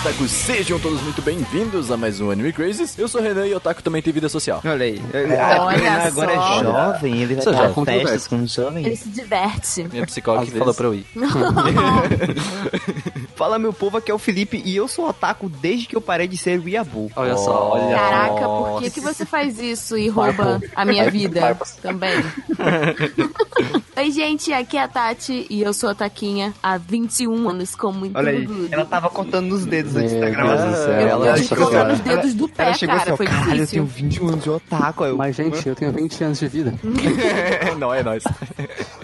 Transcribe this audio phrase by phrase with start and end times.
[0.00, 0.30] Otakus!
[0.30, 2.98] Sejam todos muito bem-vindos a mais um Anime Crazes.
[2.98, 4.62] Eu sou o Renan e o otaku também tem vida social.
[4.64, 5.00] Olha aí.
[5.12, 6.60] Olha Olha agora só.
[6.60, 7.84] é jovem, ele vai estar jovem.
[7.84, 8.86] festas com os jovens.
[8.86, 9.84] Ele se diverte.
[9.84, 10.76] Minha psicóloga Às falou vezes.
[10.76, 11.06] pra eu ir.
[13.36, 16.26] Fala meu povo, aqui é o Felipe e eu sou otaku desde que eu parei
[16.26, 17.10] de ser Weeaboo.
[17.16, 17.96] Olha só, olha.
[17.96, 22.12] Caraca, por que, que você faz isso e rouba a minha vida também?
[24.00, 27.92] Oi, gente, aqui é a Tati e eu sou a Taquinha há 21 anos com
[27.92, 28.68] muito Olha aí, orgulho.
[28.72, 30.92] ela tava contando nos dedos antes da gravação.
[30.94, 33.66] Eu ela- Nossa contando os dedos do pé, Ela chegou cara, assim, foi eu difícil.
[33.66, 35.04] tenho 21 anos de otaku.
[35.04, 36.74] Eu, Mas, gente, eu tenho 20 anos de vida.
[37.78, 38.24] Não, é nóis.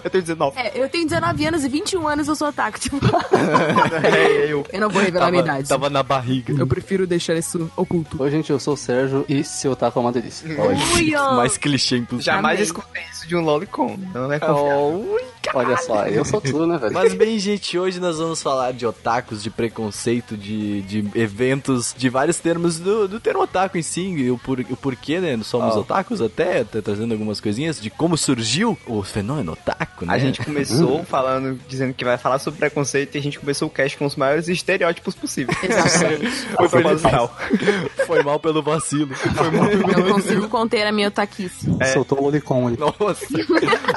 [0.03, 0.59] eu tenho 19.
[0.59, 2.97] É, eu tenho 19 anos e 21 anos eu sou otaku, tipo...
[4.03, 4.65] É, eu.
[4.73, 5.69] eu não vou revelar a minha Tava, idade.
[5.69, 6.55] tava na barriga.
[6.57, 8.21] Eu prefiro deixar isso oculto.
[8.23, 10.47] Oi, gente, eu sou o Sérgio e seu taco é uma delícia.
[10.95, 11.35] Ui, ó.
[11.35, 12.23] Mais clichê impossível.
[12.23, 12.63] Jamais Amei.
[12.63, 13.95] escutei isso de um lolicon.
[14.11, 14.86] Não é confiável.
[14.87, 15.36] Ui!
[15.53, 16.93] Olha só, eu sou tudo, né, velho?
[16.93, 22.09] Mas bem, gente, hoje nós vamos falar de otakus, de preconceito, de, de eventos, de
[22.09, 25.37] vários termos do, do termo otaku em si, e o, por, o porquê, né?
[25.43, 25.79] Somos Ah.
[25.79, 30.13] otakus até, tá trazendo algumas coisinhas de como surgiu o fenômeno otaku, né?
[30.13, 33.71] A gente começou falando, dizendo que vai falar sobre preconceito e a gente começou o
[33.71, 35.57] cast com os maiores estereótipos possíveis.
[35.63, 36.27] Exatamente.
[36.55, 37.35] Foi proposital.
[38.05, 39.13] Foi mal pelo vacilo.
[39.15, 39.65] Foi mal.
[40.03, 41.67] Não consigo conter a minha otaquice.
[41.93, 42.77] Soltou o Lolicon ali.
[42.77, 43.25] Nossa.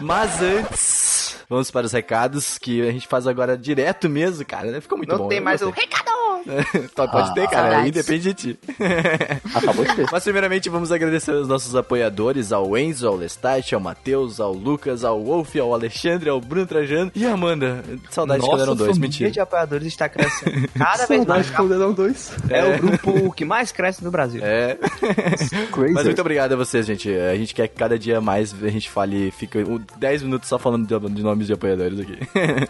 [0.03, 1.20] Mas antes,
[1.51, 4.71] vamos para os recados que a gente faz agora direto mesmo, cara.
[4.71, 4.81] né?
[4.81, 5.25] Ficou muito bom.
[5.25, 6.20] Não tem mais o recado.
[6.95, 7.69] Pode Ah, ter, cara.
[7.69, 7.93] Aí saudades.
[8.07, 8.59] depende de ti.
[9.55, 10.07] Acabou de ter.
[10.11, 15.05] Mas primeiramente vamos agradecer aos nossos apoiadores, ao Enzo, ao Lestat, ao Matheus, ao Lucas,
[15.05, 17.83] ao Wolf, ao Alexandre, ao Bruno Trajano e a Amanda.
[18.11, 19.31] Saudade quando eram dois, mentira.
[19.31, 21.47] de apoiadores está crescendo cada vez mais.
[21.47, 22.33] Saudade quando eram dois.
[22.49, 24.41] É o grupo que mais cresce no Brasil.
[24.45, 24.77] É.
[25.73, 25.93] Crazy.
[25.95, 27.11] Mas muito obrigado a vocês, gente.
[27.13, 30.59] A gente quer que cada dia mais a gente fale, fica um, 10 minutos só
[30.59, 32.19] falando de, de nomes de apoiadores aqui.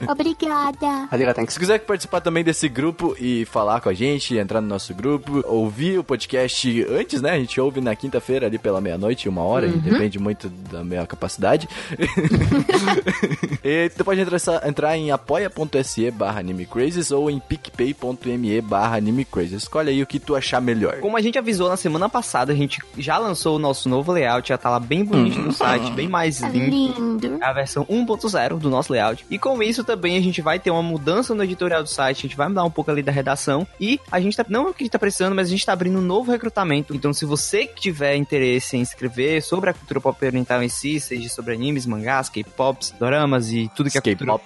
[0.08, 1.08] Obrigada.
[1.48, 5.42] Se quiser participar também desse grupo e falar com a gente, entrar no nosso grupo,
[5.46, 7.32] ouvir o podcast antes, né?
[7.32, 11.06] A gente ouve na quinta-feira ali pela meia-noite, uma hora, e depende muito da minha
[11.06, 11.68] capacidade.
[13.64, 19.62] e tu pode entrar, entrar em apoia.se barra animecrazes ou em picpay.me barra animecrazes.
[19.62, 20.98] Escolhe aí o que tu achar melhor.
[21.00, 24.48] Como a gente avisou na semana passada, a gente já lançou o nosso novo layout,
[24.48, 26.70] já tá lá bem bonito no site, bem mais limpo.
[26.70, 27.38] Lindo.
[27.40, 29.24] É a versão 1.0 do nosso layout.
[29.30, 32.22] E com isso também a gente vai ter uma mudança no editorial do site, a
[32.22, 33.49] gente vai mudar um pouco ali da redação.
[33.80, 35.72] E a gente tá, não é que a gente tá precisando, mas a gente tá
[35.72, 36.94] abrindo um novo recrutamento.
[36.94, 41.00] Então se você que tiver interesse em escrever sobre a cultura pop oriental em si,
[41.00, 44.38] seja sobre animes, mangás, K-pops, doramas e tudo que a cultura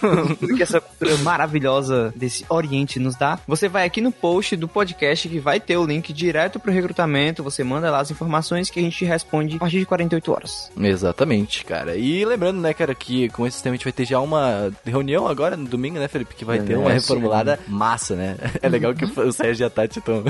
[0.38, 4.68] tudo que essa cultura maravilhosa desse Oriente nos dá, você vai aqui no post do
[4.68, 8.78] podcast que vai ter o link direto pro recrutamento, você manda lá as informações que
[8.78, 10.70] a gente responde a partir de 48 horas.
[10.78, 11.96] Exatamente, cara.
[11.96, 15.26] E lembrando, né, cara, que com esse tema a gente vai ter já uma reunião
[15.26, 16.34] agora no domingo, né, Felipe?
[16.34, 18.36] Que vai ter uma É, reformulada massa, né?
[18.60, 20.24] É legal que o Sérgio e a Tati estão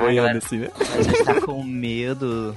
[0.00, 0.68] boiando assim, né?
[0.78, 2.54] A gente tá com medo.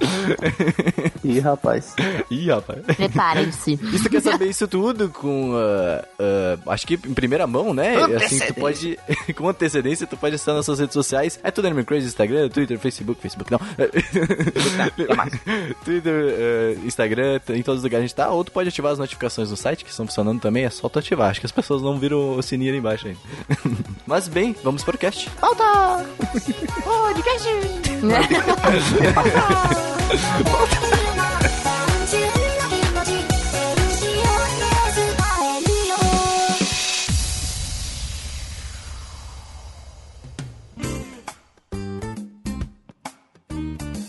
[1.24, 1.94] Ih, rapaz.
[2.30, 2.80] Ih, rapaz.
[2.96, 3.74] Preparem-se.
[3.74, 7.74] E se tu quer saber isso tudo com, ah, ah, acho que em primeira mão,
[7.74, 7.96] né?
[8.16, 8.98] Assim, tu pode,
[9.36, 11.38] com antecedência, tu pode estar nas suas redes sociais.
[11.42, 13.58] É tudo Anime Crazy, Instagram, Twitter, Facebook, Facebook não.
[15.84, 18.30] Twitter, ah, Instagram, em todos os lugares a gente tá.
[18.30, 20.98] Ou tu pode ativar as notificações no site, que estão funcionando também, é só tu
[20.98, 21.30] ativar.
[21.30, 23.20] Acho que as pessoas não viram o sininho ali embaixo ainda.
[24.06, 25.28] Mas bem, vamos para o cast.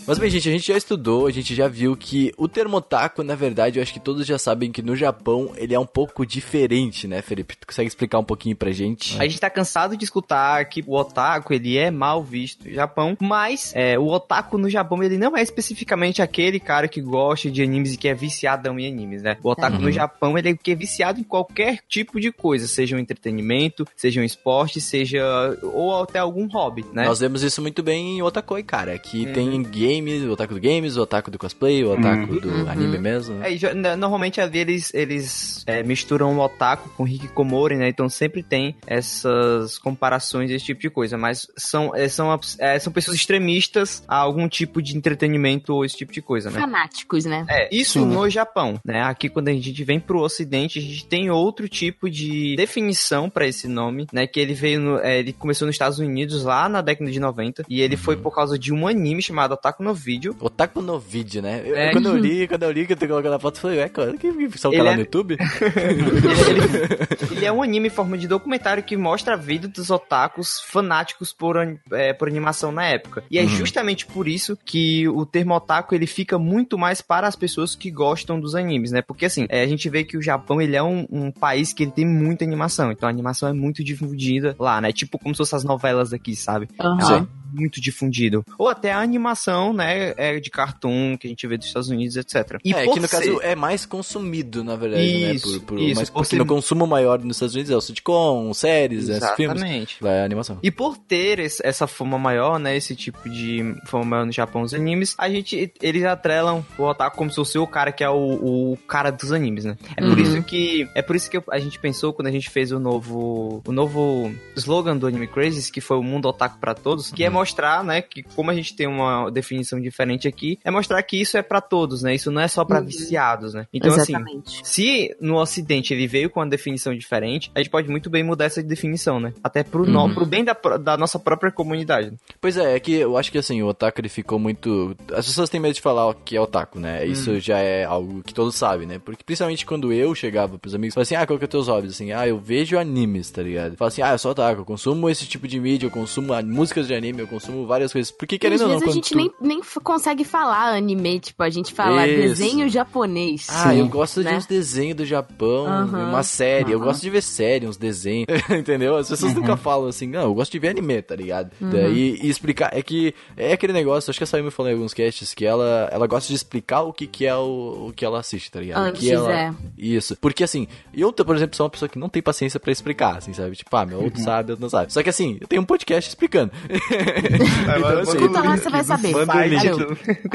[0.08, 3.22] Mas bem, gente, a gente já estudou, a gente já viu que o termo otaku,
[3.22, 6.24] na verdade, eu acho que todos já sabem que no Japão ele é um pouco
[6.24, 7.54] diferente, né, Felipe?
[7.54, 9.20] Tu consegue explicar um pouquinho pra gente?
[9.20, 13.18] A gente tá cansado de escutar que o otaku, ele é mal visto no Japão,
[13.20, 17.62] mas é, o otaku no Japão, ele não é especificamente aquele cara que gosta de
[17.62, 19.36] animes e que é viciadão em animes, né?
[19.42, 22.96] O otaku no Japão, ele é que é viciado em qualquer tipo de coisa, seja
[22.96, 25.22] um entretenimento, seja um esporte, seja
[25.62, 27.04] ou até algum hobby, né?
[27.04, 29.32] Nós vemos isso muito bem em Otakoi, cara, que Uhum.
[29.34, 32.68] tem game games, o otaku do games, o otaku do cosplay, o otaku do Uhum.
[32.70, 33.42] anime mesmo.
[33.42, 33.58] É, e
[33.96, 37.88] normalmente ali eles, eles é, misturam o otaku com hikikomori, né?
[37.88, 41.16] Então sempre tem essas comparações, esse tipo de coisa.
[41.18, 45.96] Mas são, é, são, é, são pessoas extremistas a algum tipo de entretenimento ou esse
[45.96, 46.60] tipo de coisa, né?
[46.60, 47.44] Fanáticos, né?
[47.48, 48.06] É, isso Sim.
[48.06, 49.02] no Japão, né?
[49.02, 53.46] Aqui quando a gente vem pro ocidente, a gente tem outro tipo de definição pra
[53.46, 54.26] esse nome, né?
[54.26, 57.64] Que ele veio no, é, ele começou nos Estados Unidos lá na década de 90
[57.68, 60.36] e ele foi por causa de um anime chamado Otaku no Video.
[60.40, 61.62] Otaku no vídeo, né?
[61.64, 61.92] Eu- É.
[61.92, 63.88] Quando eu li, quando eu li que eu tenho colocado a foto, eu falei, ué,
[63.88, 65.36] cara, que só Ele lá é- no YouTube?
[65.76, 70.60] ele, ele- é um anime em forma de documentário que mostra a vida dos otakus
[70.60, 71.56] fanáticos por,
[71.92, 73.24] é, por animação na época.
[73.30, 73.48] E é Uhum.
[73.48, 77.90] justamente por isso que o termo otaku ele fica muito mais para as pessoas que
[77.90, 79.02] gostam dos animes, né?
[79.02, 81.82] Porque assim, é, a gente vê que o Japão ele é um, um país que
[81.84, 84.92] ele tem muita animação, então a animação é muito difundida lá, né?
[84.92, 86.68] Tipo como se fossem as novelas daqui, sabe?
[86.78, 87.26] Aham.
[87.34, 88.44] É muito difundido.
[88.58, 92.16] Ou até a animação, né, é de cartoon que a gente vê dos Estados Unidos,
[92.16, 92.58] etc.
[92.64, 95.02] E é, por que no ser- caso é mais consumido, na verdade,
[95.34, 95.58] Isso, né?
[95.58, 98.52] Por, por, isso, mas porque- porque no consumo maior nos Estados Unidos é o sitcom,
[98.54, 99.56] séries, é, filmes.
[99.62, 99.96] Exatamente.
[100.00, 100.58] Vai a animação.
[100.62, 104.62] E por ter esse- essa fama maior, né, esse tipo de fama maior no Japão,
[104.62, 108.08] os animes, a gente, eles atrelam o otaku como se fosse o cara que é
[108.10, 109.76] o, o cara dos animes, né?
[109.96, 110.20] É por Uhum.
[110.22, 113.62] isso que, é por isso que a gente pensou quando a gente fez o novo,
[113.66, 117.30] o novo slogan do Anime Crazes, que foi o mundo otaku pra todos, que é
[117.38, 121.36] mostrar, né, que como a gente tem uma definição diferente aqui, é mostrar que isso
[121.36, 122.14] é pra todos, né?
[122.14, 122.86] Isso não é só pra Uhum.
[122.86, 123.66] viciados, né?
[123.72, 124.60] Então assim, Exatamente.
[124.66, 128.46] se no ocidente ele veio com uma definição diferente, a gente pode muito bem mudar
[128.46, 129.32] essa definição, né?
[129.42, 130.14] Até pro, no, Uhum.
[130.14, 132.12] pro bem da, da nossa própria comunidade.
[132.40, 134.96] Pois é, é que eu acho que assim, o otaku ele ficou muito.
[135.14, 137.06] As pessoas têm medo de falar que é otaku, né?
[137.06, 138.98] Isso já é algo que todos sabem, né?
[138.98, 141.68] Porque principalmente quando eu chegava pros amigos, falava assim, ah, qual que é os teus
[141.68, 141.92] hobbies?
[141.94, 143.76] Assim, ah, eu vejo animes, tá ligado?
[143.76, 146.86] Fala assim, ah, eu sou otaku, eu consumo esse tipo de mídia, eu consumo músicas
[146.86, 148.10] de anime, eu consumo várias coisas.
[148.10, 149.16] Porque querendo ou não, vezes a gente tu...
[149.16, 152.20] nem, nem consegue falar anime, tipo, a gente fala Isso.
[152.22, 153.46] desenho japonês.
[153.50, 153.80] Ah, Sim.
[153.80, 154.36] eu gosto de Né?
[154.36, 156.72] uns desenhos do Japão, Aham, uma série.
[156.72, 156.86] Eu aham.
[156.88, 158.26] gosto de ver série, uns desenhos.
[158.50, 158.96] entendeu?
[158.96, 161.50] As pessoas nunca falam assim, não, eu gosto de ver anime, tá ligado?
[161.60, 161.70] Uhum.
[161.70, 162.70] Daí, e explicar.
[162.72, 165.44] É que é aquele negócio, acho que a Saí me falou em alguns casts, que
[165.44, 168.60] ela, ela gosta de explicar o que, que é o, o que ela assiste, tá
[168.60, 168.80] ligado?
[168.82, 169.54] Antes, que ela, é.
[169.76, 170.16] Isso.
[170.20, 173.32] Porque assim, eu, por exemplo, sou uma pessoa que não tem paciência pra explicar, assim,
[173.32, 173.56] sabe?
[173.56, 174.92] Tipo, ah, meu outro sabe, outro não sabe.
[174.92, 176.52] Só que assim, eu tenho um podcast explicando.
[177.78, 179.12] então, assim, Escuta lá, você vai saber.
[179.12, 179.66] Manda o link.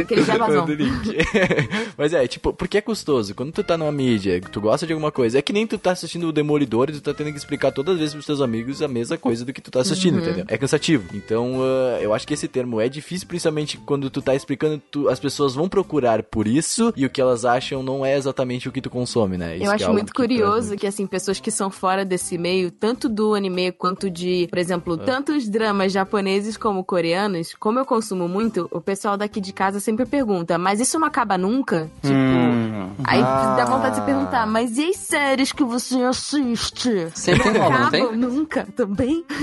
[0.02, 1.18] Aquele o link.
[1.98, 3.34] Mas é, tipo, porque é custoso.
[3.36, 5.92] Quando tu tá numa mídia, tu gosta de alguma coisa, é que nem tu tá
[5.92, 8.82] assistindo o Demolidor e tu tá tendo que explicar todas as vezes pros teus amigos
[8.82, 10.46] a mesma coisa do que tu tá assistindo, entendeu?
[10.48, 11.04] É cansativo.
[11.14, 15.10] Então, ah, eu acho que esse termo é difícil, principalmente quando tu tá explicando, tu-
[15.10, 18.72] as pessoas vão procurar por isso e o que elas acham não é exatamente o
[18.72, 19.56] que tu consome, né?
[19.58, 22.04] Isso Eu que é acho algo muito que curioso que, assim, pessoas que são fora
[22.06, 24.98] desse meio, tanto do anime quanto de, por exemplo, É.
[25.06, 29.82] tanto os dramas japoneses como coreanos, como eu consumo muito, o pessoal daqui de casa
[29.82, 31.90] sempre pergunta, mas isso não acaba nunca?
[32.02, 32.53] Tipo, Hum.
[33.04, 33.56] Aí Ah.
[33.58, 37.08] dá vontade de se perguntar, mas e as séries que você assiste?
[37.14, 38.16] Sempre tem nova, não tem?
[38.18, 39.24] Nunca também?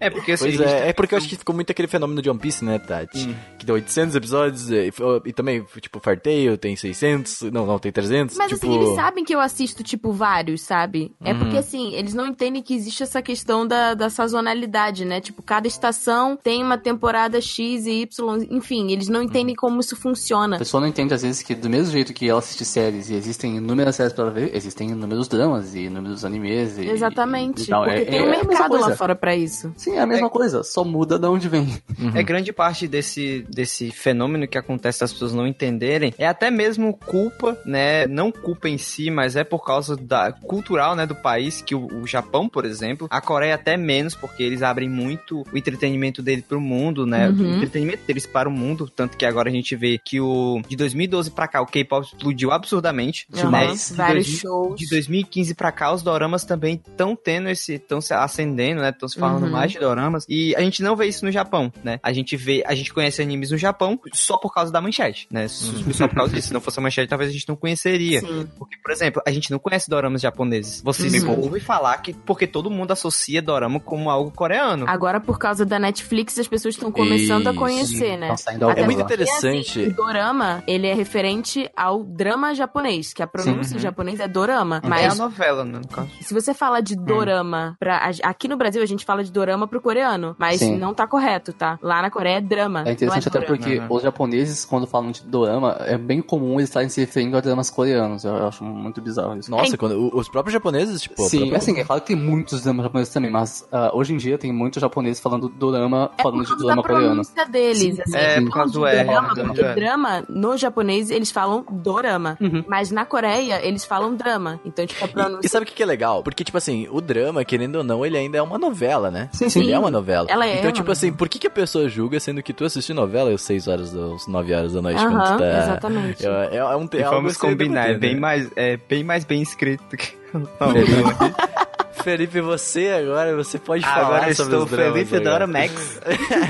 [0.00, 0.44] É, porque assim.
[0.56, 2.64] Pois é, tá- é porque eu acho que ficou muito aquele fenômeno de One Piece,
[2.64, 3.34] né, Tati?
[3.58, 4.92] Que tem 800 episódios e,
[5.24, 8.64] e também, tipo, Farteio tem 600, não, não, tem 300, Mas tipo...
[8.66, 11.12] assim, eles sabem que eu assisto, tipo, vários, sabe?
[11.24, 11.38] É Uhum.
[11.40, 15.20] porque, assim, eles não entendem que existe essa questão da, da sazonalidade, né?
[15.20, 19.96] Tipo, cada estação tem uma temporada X e Y, enfim, eles não entendem como isso
[19.96, 20.56] funciona.
[20.56, 23.14] A pessoa não entende, às vezes, que do mesmo jeito que ela assiste séries e
[23.14, 26.78] existem inúmeras séries pra ela ver, existem inúmeros dramas e inúmeros animes.
[26.78, 27.62] E, Exatamente.
[27.62, 27.84] e tal.
[27.84, 29.72] porque É- tem é um mercado lá fora pra isso.
[29.76, 31.68] Sim, é a mesma coisa, só muda de onde vem.
[32.14, 36.12] É grande parte desse, desse fenômeno que acontece das pessoas não entenderem.
[36.18, 38.06] É até mesmo culpa, né?
[38.06, 41.86] Não culpa em si, mas é por causa da cultural, né, do país, que o,
[42.02, 46.42] o Japão, por exemplo, a Coreia até menos, porque eles abrem muito o entretenimento dele
[46.42, 47.28] pro mundo, né?
[47.28, 47.52] Uhum.
[47.52, 50.76] O entretenimento deles para o mundo, tanto que agora a gente vê que o de
[50.76, 53.66] 2012 pra cá o K-pop explodiu absurdamente, Aham, né?
[53.72, 54.78] De Vários 2000 shows.
[54.78, 57.74] de 2015 pra cá, os doramas também estão tendo esse.
[57.74, 58.90] estão se acendendo, né?
[58.90, 59.50] Estão se falando Uhum.
[59.50, 60.24] mais de doramas.
[60.28, 61.98] E a gente não vê isso no Japão, né?
[62.02, 65.48] A gente vê, a gente conhece animes no Japão só por causa da manchete, né?
[65.48, 66.48] Só só por causa disso.
[66.48, 68.20] Se não fosse a manchete, talvez a gente não conheceria.
[68.20, 68.48] Sim.
[68.58, 70.80] Porque, por exemplo, a gente não conhece doramas japoneses.
[70.82, 71.40] Vocês Uhum.
[71.42, 74.84] ouvem falar que porque todo mundo associa dorama como algo coreano.
[74.88, 77.58] Agora, por causa da Netflix, as pessoas estão começando a Isso.
[77.60, 78.36] conhecer, né?
[78.36, 79.80] Saindo Até É muito porque, interessante.
[79.80, 84.26] assim, o dorama, ele é referente ao drama japonês, que a pronúncia em japonês é
[84.26, 84.80] dorama.
[84.82, 86.08] É a Mas novela, né, no caso.
[86.20, 89.68] se você fala de dorama, pra, a- aqui no Brasil a gente fala de dorama
[89.68, 90.76] pro coreano, mas Sim.
[90.78, 91.78] não tá correto, tá?
[91.80, 92.80] Lá na Coreia é drama.
[92.86, 93.56] É interessante não até é dorama.
[93.56, 93.86] porque né?
[93.88, 97.70] os japoneses, quando falam de dorama, é bem comum eles estarem se referindo a dramas
[97.70, 98.24] coreanos.
[98.24, 99.50] Eu, eu acho muito bizarro isso.
[99.50, 101.24] Nossa, quando, o- os próprios japoneses, tipo...
[101.24, 104.12] a Sim, própria- assim, é claro que tem muitos dramas japoneses também, mas ah, hoje
[104.12, 107.06] em dia tem muitos japoneses falando dorama, É falando por de causa dorama da coreano.
[107.08, 107.78] pronúncia deles.
[107.96, 108.02] Sim.
[108.02, 108.16] assim.
[108.16, 109.74] É, por causa do R, Drama, né, porque R.
[109.74, 112.07] drama, no japonês, eles falam dorama.
[112.40, 112.64] Uhum.
[112.66, 114.60] Mas na Coreia, eles falam drama.
[114.64, 115.48] Então, tipo, a E, e pronúncia...
[115.48, 116.22] sabe o que, que é legal?
[116.22, 119.28] Porque, tipo assim, o drama, querendo ou não, ele ainda é uma novela, né?
[119.32, 119.60] Sim, sim.
[119.60, 120.26] Ele é uma novela.
[120.30, 122.94] Ela é Então, tipo assim, por que, que a pessoa julga, sendo que tu assistiu
[122.94, 125.58] novela às 6 horas, às 9 horas da noite, quando Aham, tu tá...
[125.58, 126.26] exatamente.
[126.26, 128.20] É, é, é um, é E vamos a ser combinar, é bem, né?
[128.20, 130.16] mais, é bem mais bem escrito que...
[130.34, 130.44] Não,
[132.02, 135.30] Felipe, você agora, você pode falar Agora sobre estou os dramas Felipe agora.
[135.30, 136.00] Dora Max.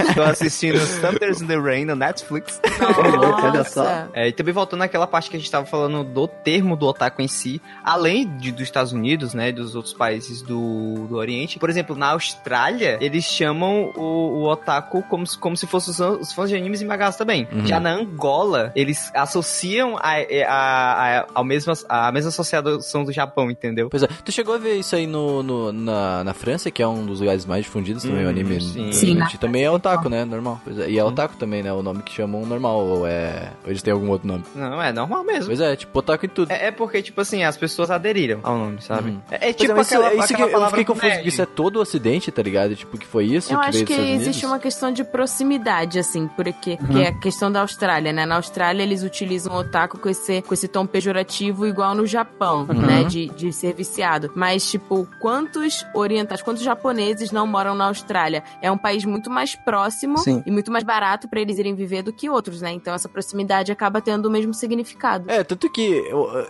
[0.09, 2.61] estou assistindo Thunder in the Rain no Netflix.
[3.43, 3.83] olha só.
[3.83, 4.11] Nossa.
[4.15, 7.23] É, e também voltando naquela parte que a gente tava falando do termo do otaku
[7.23, 11.59] em si, além de, dos Estados Unidos, né, dos outros países do, do Oriente.
[11.59, 14.01] Por exemplo, na Austrália, eles chamam o,
[14.43, 17.49] o otaku como, se- como se fossem os, os fãs de animes e mangás também.
[17.53, 17.67] Uhum.
[17.67, 20.13] Já na Angola, eles associam a,
[20.47, 23.89] a, a, ao mesmo, a mesma associação do Japão, entendeu?
[23.91, 26.87] Pois é, tu chegou a ver isso aí no, no- na, na França, que é
[26.89, 28.61] um dos lugares mais difundidos também, o Hum, anime.
[28.61, 28.93] sim.
[28.93, 30.25] Sim, na Que também é otaku, né?
[30.25, 30.61] Normal.
[30.65, 30.91] Pois é.
[30.91, 31.73] E é otaku também, né?
[31.73, 33.53] O nome que chamam normal, ou é.
[33.65, 34.45] Ou eles têm algum outro nome.
[34.55, 35.47] Não, é normal mesmo.
[35.47, 36.51] Pois é, tipo, otaku em tudo.
[36.51, 39.11] É, é porque, tipo assim, as pessoas aderiram ao nome, sabe?
[39.11, 39.21] Uhum.
[39.31, 40.95] É, é Pois tipo é, mas isso- aquela, é isso que aquela eu palavra fiquei
[40.95, 42.75] confuso, porque isso é todo o ocidente, tá ligado?
[42.77, 46.27] Tipo, que foi isso Eu que acho veio que existe uma questão de proximidade, assim,
[46.35, 48.27] porque, porque é a questão da Austrália, né?
[48.27, 52.65] Na Austrália, eles utilizam o otaku com esse, com esse tom pejorativo igual no Japão,
[52.67, 53.05] né?
[53.05, 54.31] De, de ser viciado.
[54.35, 58.43] Mas, tipo, quantos orientais, quantos japoneses não moram na Austrália?
[58.63, 60.43] É um país muito mais próximo Sim.
[60.47, 62.73] e muito mais barato pra eles irem viver do que outros, né?
[62.73, 65.31] Então, essa proximidade acaba tendo o mesmo significado.
[65.31, 66.03] É, tanto que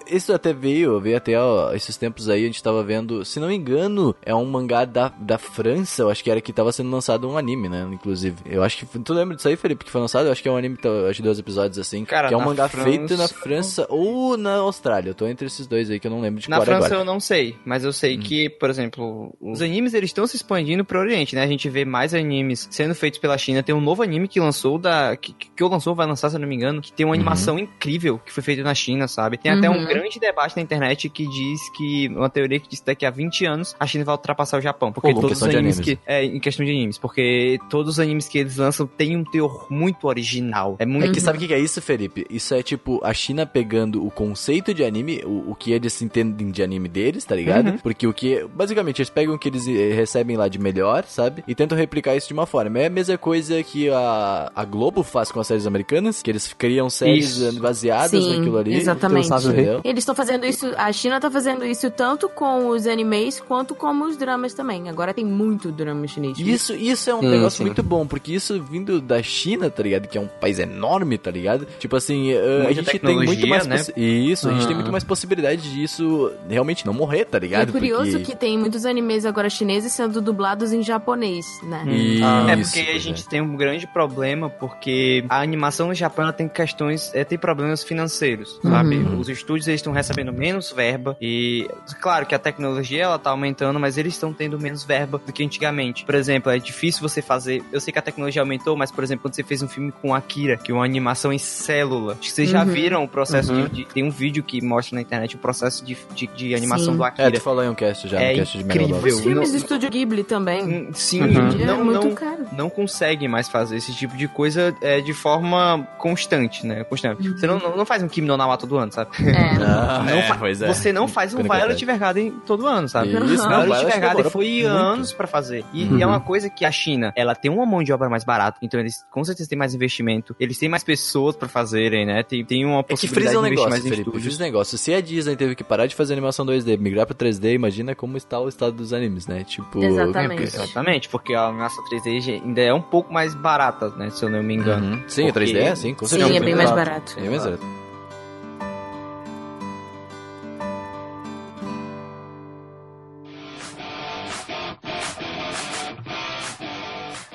[0.07, 3.49] isso até veio, veio até ó, esses tempos aí, a gente tava vendo, se não
[3.49, 6.89] me engano, é um mangá da, da França, eu acho que era que tava sendo
[6.91, 8.37] lançado um anime, né, inclusive.
[8.47, 10.27] Eu acho que, tu lembra disso aí, Felipe, que foi lançado?
[10.27, 12.37] Eu acho que é um anime, tá, acho que dois episódios assim, Cara, que é
[12.37, 15.91] um na mangá França- feito na França ou na Austrália, eu tô entre esses dois
[15.91, 17.01] aí, que eu não lembro de Na qual França agora.
[17.01, 20.85] eu não sei, mas eu sei que, por exemplo, os animes eles estão se expandindo
[20.85, 21.43] pro Oriente, né?
[21.43, 23.63] A gente vê mais animes sendo feitos pela China.
[23.63, 26.41] Tem um novo anime que lançou da que, que eu lançou vai lançar, se eu
[26.41, 29.39] não me engano, que tem uma animação incrível que foi feito na China, sabe?
[29.39, 29.87] Tem até um Uhum.
[29.87, 33.47] grande debate na internet que diz que uma teoria que diz que daqui a 20
[33.47, 35.81] anos a China vai ultrapassar o Japão, porque Pô, todos os animes, animes.
[35.81, 39.25] que é em questão de animes, porque todos os animes que eles lançam têm um
[39.25, 40.77] teor muito original.
[40.79, 42.27] É muito É que sabe o que que é isso, Felipe?
[42.29, 46.51] Isso é tipo a China pegando o conceito de anime, o, o que eles entendem
[46.51, 47.69] de anime deles, tá ligado?
[47.71, 47.79] Uhum.
[47.79, 48.45] Porque o que.
[48.59, 51.45] Basicamente, eles pegam o que eles eh, recebem lá de melhor, sabe?
[51.47, 52.79] E tentam replicar isso de uma forma.
[52.81, 56.53] É a mesma coisa que a, a Globo faz com as séries americanas, que eles
[56.53, 57.57] criam séries Isso.
[57.57, 58.75] eh, baseadas Sim, naquilo ali.
[58.75, 59.27] exatamente.
[59.27, 59.81] Então, sabe, Entendeu?
[59.85, 63.89] Eles estão fazendo isso, a China tá fazendo isso tanto com os animes quanto com
[64.03, 64.89] os dramas também.
[64.89, 66.39] Agora tem muito drama chinês.
[66.39, 67.65] Isso, isso é um Sim, negócio sim.
[67.65, 70.09] muito bom, porque isso vindo da China, tá ligado?
[70.09, 71.67] Que é um país enorme, tá ligado?
[71.79, 73.67] Tipo assim, eh, a Muita gente tem muito mais.
[73.67, 73.77] né?
[73.97, 77.73] Isso, a gente tem muito mais possibilidade disso realmente não morrer, tá E é ligado?
[77.73, 81.85] curioso Porque- que tem muitos animes agora chineses sendo dublados em japonês, né?
[81.87, 86.33] Isso, É porque a gente tem um grande problema, porque a animação no Japão ela
[86.33, 88.97] tem questões, é, tem problemas financeiros, sabe?
[88.97, 89.19] Uhum.
[89.19, 91.69] Os estúdios eles estão recebendo menos verba e,
[92.01, 95.43] claro que a tecnologia ela tá aumentando, mas eles estão tendo menos verba do que
[95.45, 96.05] antigamente.
[96.05, 99.23] Por exemplo, é difícil você fazer, eu sei que a tecnologia aumentou, mas por exemplo,
[99.23, 102.31] quando você fez um filme com Akira, que é uma animação em célula, acho que
[102.31, 102.71] vocês já Uhum.
[102.73, 103.65] viram o processo Uhum.
[103.67, 106.93] de, de- tem um vídeo que mostra na internet o processo de, de, de animação
[106.93, 106.99] Sim.
[106.99, 107.31] do É, Akira.
[107.33, 108.87] tu falou em um cast já, É no cast de incrível.
[108.89, 109.15] Megalobox.
[109.15, 110.63] Os filmes não- do estúdio Ghibli também.
[110.65, 111.33] Hum, Sim, Uhum.
[111.67, 112.47] Não, é muito não, caro.
[112.53, 116.85] não consegue mais fazer esse tipo de coisa é, de forma constante, né?
[116.85, 117.29] Constante.
[117.31, 119.11] Você não, não, não faz um Kimi no Nawa todo ano, sabe?
[119.27, 119.49] É.
[119.89, 120.67] Ah, Não é, pois é.
[120.67, 121.83] Você não faz um Violet.
[121.83, 123.09] Evergarden todo ano, sabe?
[123.09, 124.67] Isso, não, Violet Evergarden foi muito.
[124.67, 125.65] anos pra fazer.
[125.73, 126.01] E Uhum.
[126.01, 128.79] é uma coisa que a China, ela tem uma mão de obra mais barata, então
[128.81, 132.23] eles com certeza têm mais investimento, eles têm mais pessoas pra fazerem, né?
[132.23, 134.43] Tem, tem uma É que possibilidade frisa um de investir negócio, mais em Felipe, frisa
[134.43, 134.79] um negócio.
[134.79, 138.17] Se a Disney teve que parar de fazer animação 2D, migrar pra 3D, imagina como
[138.29, 139.43] está o estado dos animes, né?
[139.45, 139.83] Tipo...
[139.83, 140.43] Exatamente.
[140.43, 144.11] Exatamente, porque a animação 3D ainda é um pouco mais barata, né?
[144.11, 144.97] Se eu não me engano.
[144.97, 145.03] Uhum.
[145.09, 146.37] Sim, Porque- 3D é, sim, com Sim, certeza.
[146.39, 147.15] é bem mais barato.
[147.15, 147.27] barato.
[147.27, 147.78] É mais barato.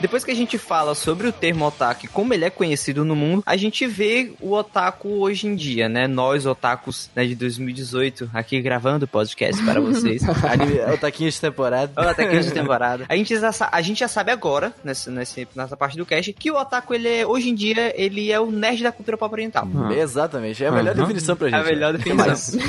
[0.04, 3.16] Depois que a gente fala sobre o termo otaku e como ele é conhecido no
[3.16, 6.08] mundo, a gente vê o otaku hoje em dia, né?
[6.10, 10.22] Nós, otakus né, de 2018, aqui gravando o podcast para vocês.
[10.44, 11.94] Anime, otaquinho de temporada.
[12.12, 13.06] Aqui de temporada.
[13.08, 16.52] A gente, já, a gente já sabe agora, nessa, nessa, nessa parte do cast, que
[16.52, 19.66] o otaku, ele é, hoje em dia, ele é o nerd da cultura pop oriental.
[19.98, 21.58] Exatamente, é a melhor definição pra gente.
[21.58, 22.00] É a melhor né?
[22.00, 22.60] definição.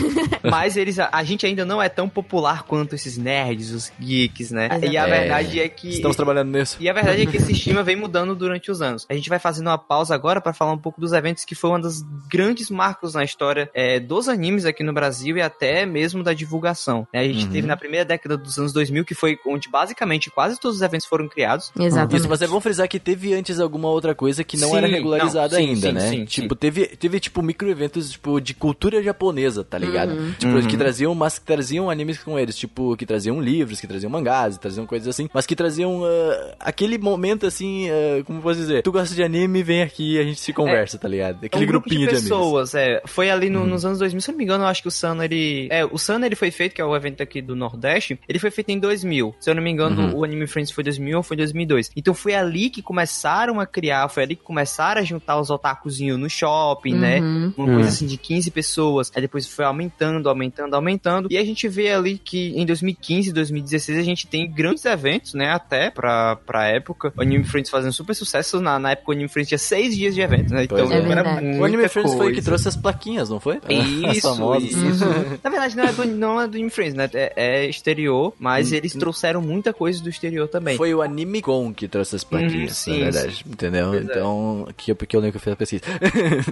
[0.48, 4.68] Mas eles, a gente ainda não é tão popular quanto esses nerds, os geeks, né?
[4.88, 5.88] E a É, verdade é que.
[5.88, 6.76] Estamos trabalhando nisso.
[6.78, 9.06] E a verdade é que esse estima vem mudando durante os anos.
[9.08, 11.70] A gente vai fazendo uma pausa agora pra falar um pouco dos eventos que foi
[11.70, 16.22] uma das grandes marcos na história é, dos animes aqui no Brasil e até mesmo
[16.22, 17.06] da divulgação.
[17.12, 17.20] né?
[17.20, 17.50] A gente Uhum.
[17.52, 21.06] teve na primeira década dos anos 2000, que foi onde basicamente quase todos os eventos
[21.06, 21.72] foram criados.
[21.78, 22.16] Exatamente.
[22.20, 24.86] Isso, mas é bom frisar que teve antes alguma outra coisa que não Sim, era
[24.86, 26.10] regularizada não, sim, ainda, sim, né?
[26.10, 30.14] sim, tipo, Teve, teve, tipo, micro-eventos, tipo, de cultura japonesa, tá ligado?
[30.38, 30.66] Tipo, Uhum.
[30.66, 34.56] que traziam, mas que traziam animes com eles, tipo, que traziam livros, que traziam mangás,
[34.56, 38.60] que traziam coisas assim, mas que traziam ah, aquele momento, assim, ah, como eu posso
[38.60, 41.44] dizer, tu gosta de anime, vem aqui e a gente se conversa, tá ligado?
[41.44, 42.28] Aquele um grupo grupinho de de, amigos.
[42.38, 43.02] pessoas, é.
[43.06, 44.90] Foi ali no- nos anos 2000, se eu não me engano, eu acho que o
[44.90, 45.68] Sun, ele...
[45.70, 48.50] É, o Sun, ele foi feito, que é o evento aqui do Nordeste, ele foi
[48.50, 49.34] feito em 2000.
[49.40, 50.16] Se eu não me engano, Uhum.
[50.18, 51.90] o Anime Friends foi 2000 ou foi 2002.
[51.96, 56.18] Então foi ali que começaram a criar, foi ali que começaram a juntar os otakuzinhos
[56.18, 57.20] no shopping, né?
[57.20, 57.52] Uhum.
[57.56, 59.10] Uma coisa assim de 15 pessoas.
[59.14, 61.28] Aí depois foi aumentando, aumentando, aumentando.
[61.30, 65.50] E a gente vê ali que em 2015, 2016, a gente tem grandes eventos, né?
[65.50, 67.03] Até pra, pra época.
[67.16, 68.60] O Anime Friends fazendo super sucesso.
[68.60, 70.64] Na, na época o Anime Friends tinha seis dias de evento, né?
[70.64, 70.82] Então é.
[70.82, 71.44] É era verdade.
[71.44, 73.60] muita O Anime Friends foi o que trouxe as plaquinhas, não foi?
[74.08, 74.70] As Isso, famosas.
[74.70, 75.04] isso.
[75.42, 77.08] Na verdade, não é do, não é do Anime Friends, né?
[77.14, 80.76] É, é exterior, mas eles trouxeram muita coisa do exterior também.
[80.76, 83.44] Foi o Anime Con que trouxe as plaquinhas, Hum, sim, na verdade.
[83.46, 83.88] Entendeu?
[83.90, 84.04] Pois é.
[84.04, 85.82] então, que eu, porque eu lembro que eu fiz a pesquisa.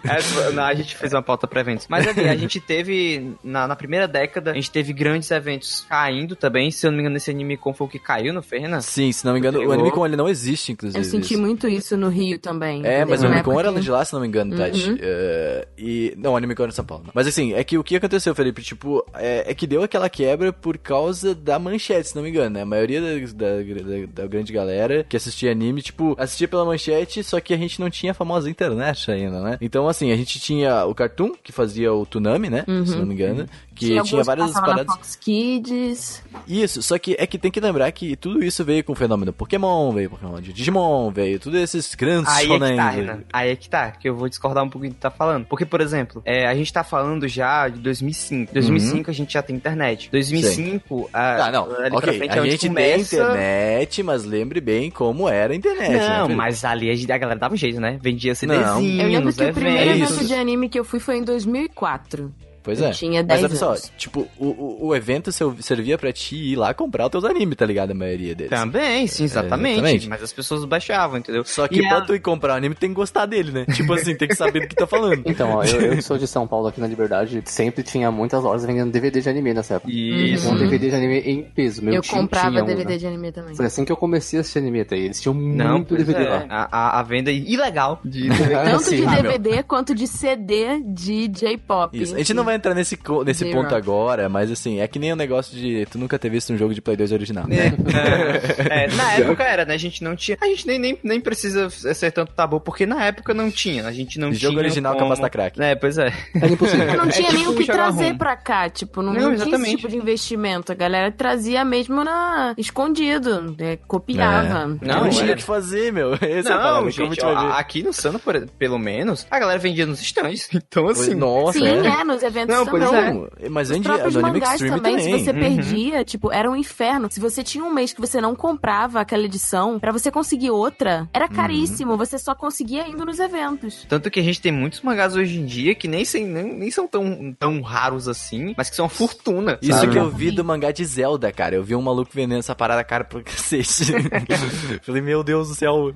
[0.04, 1.86] É, não, a gente fez uma pauta pra eventos.
[1.88, 6.34] Mas ali, a gente teve, na, na primeira década, a gente teve grandes eventos caindo
[6.36, 6.70] também.
[6.70, 8.80] Se eu não me engano, esse Anime Con foi o que caiu no Ferna.
[8.80, 9.72] Sim, se não me engano, o.
[9.72, 10.98] Anime Con ele não existe, inclusive.
[10.98, 11.42] Eu senti isso.
[11.42, 12.84] muito isso no Rio também.
[12.84, 14.56] É, mas o Teve uma Anime Con época era de lá, se não me engano,
[14.56, 14.90] Tati.
[14.90, 14.96] Uhum.
[15.00, 17.04] Eh, e, não, o Anime Con era em São Paulo.
[17.14, 20.52] Mas assim, é que o que aconteceu, Felipe, tipo, é, é que deu aquela quebra
[20.52, 22.62] por causa da manchete, se não me engano, né?
[22.62, 27.22] A maioria da, da, da- da grande galera que assistia anime, tipo, assistia pela manchete,
[27.22, 29.58] só que a gente não tinha a famosa internet ainda, né?
[29.60, 32.64] Então, assim, a gente tinha o Cartoon, que fazia o Tsunami, né?
[32.86, 33.46] Se não me engano.
[33.74, 34.94] Que tinha, que várias paradas.
[34.94, 36.22] Fox Kids.
[36.46, 39.32] Isso, só que é que tem que lembrar que tudo isso veio com o fenômeno
[39.32, 42.76] Pokémon, veio com o fenômeno de Digimon, veio tudo esses grandes Aí é que shonens
[42.76, 42.96] tá, aí.
[42.96, 43.18] Renan.
[43.32, 45.46] Aí é que tá, que eu vou discordar um pouco do que tu tá falando.
[45.46, 48.52] Porque, por exemplo, é, a gente tá falando já de 2005.
[48.52, 50.08] 2005 a gente já tem internet.
[50.10, 53.16] 2005, a, Ah, não, ali pra ok, frente é a onde gente começa...
[53.16, 56.34] tem internet, mas lembre bem como era a internet, né, Não, Felipe?
[56.34, 57.98] mas ali a gente- a galera dava um jeito, né?
[58.00, 58.36] Vendia Não.
[58.36, 61.22] CDzinho, Eu lembro que o primeiro É evento de anime que eu fui foi em
[61.24, 62.32] 2004.
[62.62, 62.90] Pois eu é.
[62.90, 63.92] tinha Mas 10 olha só, anos.
[63.96, 67.90] tipo, o, o, evento servia pra ti ir lá comprar os teus animes, tá ligado?
[67.90, 68.50] A maioria deles.
[68.50, 69.72] Também, sim, exatamente.
[69.78, 70.08] exatamente.
[70.08, 71.44] Mas as pessoas baixavam, entendeu?
[71.44, 73.66] Só que E pra a- tu ir comprar o anime, tem que gostar dele, né?
[73.74, 75.22] tipo assim, tem que saber do que tá falando.
[75.26, 78.42] Então, ó, eu, eu que sou de São Paulo aqui na Liberdade, sempre tinha muitas
[78.42, 79.92] lojas vendendo DVD de anime nessa época.
[79.92, 80.48] Isso.
[80.50, 81.82] Um DVD de anime em peso.
[81.82, 82.96] Meu eu tio comprava tinha um, DVD né?
[82.98, 83.54] de anime também.
[83.56, 84.96] Foi assim que eu comecei a assistir anime até.
[84.96, 86.28] Eles tinham Não, muito DVD é.
[86.28, 86.46] lá.
[86.48, 88.28] A, a- venda ilegal de
[88.62, 89.22] Tanto de Ah, meu.
[89.22, 92.00] DVD quanto de CD de J-pop.
[92.00, 92.14] Isso.
[92.14, 93.56] A gente não vai entrar nesse, nesse Zero.
[93.56, 96.56] ponto agora, mas assim, é que nem o negócio de tu nunca ter visto um
[96.58, 97.44] jogo de Play 2 original.
[97.50, 99.74] É, é, na época era, né?
[99.74, 100.36] A gente não tinha.
[100.40, 103.86] A gente nem, nem, nem precisa ser tanto tabu, porque na época não tinha.
[103.86, 104.40] A gente não tinha.
[104.40, 105.08] Jogo original com a como...
[105.10, 105.60] Master Crack.
[105.62, 106.12] É, pois é.
[106.34, 106.96] Era impossível.
[106.96, 108.18] Não tinha É nem tipo o que trazer ROM.
[108.18, 110.72] pra cá, tipo, não, Não, não tinha esse tipo de investimento.
[110.72, 114.66] A galera trazia mesmo na escondido, né, copiava.
[114.80, 115.34] Não, Não, tinha é.
[115.34, 116.14] o que fazer, meu.
[116.22, 119.58] Esse é não, como gente, vai ó, aqui no Sano, por- pelo menos, a galera
[119.58, 120.48] vendia nos stands.
[120.54, 121.14] Então, assim.
[121.14, 122.00] Nossa, Sim, é.
[122.00, 123.00] é, nos eventos Não, pois também.
[123.00, 123.12] é.
[123.12, 125.18] Não, mas Os próprios Anime mangás Extreme também, também.
[125.18, 125.38] se você Uhum.
[125.38, 127.08] perdia, tipo, era um inferno.
[127.10, 131.08] Se você tinha um mês que você não comprava aquela edição, pra você conseguir outra,
[131.12, 131.32] era Uhum.
[131.32, 131.96] caríssimo.
[131.96, 133.86] Você só conseguia indo nos eventos.
[133.88, 136.70] Tanto que a gente tem muitos mangás hoje em dia que nem, sem, nem, nem
[136.70, 139.58] são tão, tão raros assim, mas que são uma fortuna.
[139.62, 139.92] Isso sabe?
[139.92, 141.54] que eu vi do mangá de Zelda, cara.
[141.56, 143.92] Eu vi um maluco vendendo essa parada cara pra cacete.
[144.82, 145.92] Falei, meu Deus do céu.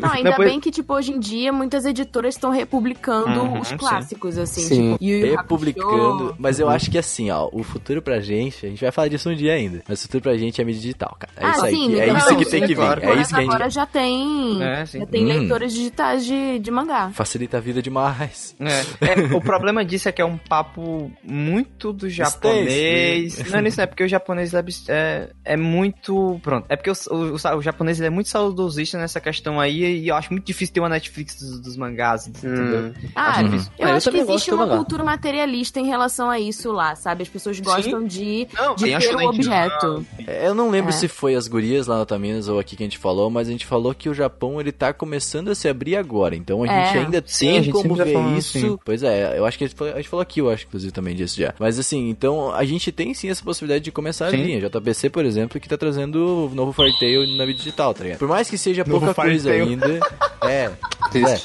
[0.00, 3.60] Não, ainda Não, pois- bem que, tipo, hoje em dia, muitas editoras estão republicando Uhum,
[3.60, 3.76] os sim.
[3.76, 4.62] clássicos, assim.
[4.62, 4.92] Sim.
[4.92, 5.83] Tipo, Yu Yu Republicando.
[5.88, 6.34] Hakusho.
[6.38, 9.28] Mas eu acho que assim, ó, o futuro pra gente, a gente vai falar disso
[9.30, 9.82] um dia ainda.
[9.88, 11.32] Mas o futuro pra gente é mídia digital, cara.
[11.36, 11.74] É ah, isso aí.
[11.74, 12.76] sim, que- é então, isso que tem que vir.
[12.76, 13.00] claro.
[13.04, 13.54] É isso que a gente.
[13.54, 15.28] Agora já tem, É, já tem Hum.
[15.28, 17.10] leitores digitais de, de mangá.
[17.12, 18.54] Facilita a vida demais.
[18.60, 23.38] É, é, o problema disso é que é um papo muito do japonês.
[23.50, 26.38] Não é nisso, é porque o japonês é, é, é muito.
[26.42, 26.66] Pronto.
[26.68, 30.16] É porque o, o, o japonês ele é muito saudosista nessa questão aí e eu
[30.16, 32.92] acho muito difícil ter uma Netflix dos, dos mangás, entendeu?
[33.14, 33.72] Ah, Acho difícil.
[33.78, 34.76] eu Ah, eu acho que existe uma mangá.
[34.76, 37.22] cultura materialista tem relação a isso lá, sabe?
[37.24, 40.06] As pessoas gostam de, Não, de ter o Shonen objeto.
[40.26, 40.92] É, Eu não lembro É.
[40.92, 43.50] se foi as gurias lá na Otaminas ou aqui que a gente falou, mas a
[43.50, 46.34] gente falou que o Japão ele tá começando a se abrir agora.
[46.36, 46.86] Então a É.
[46.86, 48.56] gente ainda Sim, tem a gente como já ver falou isso.
[48.56, 48.78] assim.
[48.84, 50.92] Pois é, eu acho que a gente falou, a gente falou aqui, eu acho, inclusive,
[50.92, 51.52] também disso já.
[51.58, 54.40] Mas assim, então a gente tem sim essa possibilidade de começar Sim.
[54.40, 54.64] a vir.
[54.64, 58.04] A JBC, por exemplo, que tá trazendo o novo Fairy Tail na mídia digital, tá
[58.04, 58.18] ligado?
[58.18, 59.64] Por mais que seja Novo pouca coisa Tail.
[59.64, 60.00] ainda.
[60.44, 60.70] É.
[61.14, 61.40] É.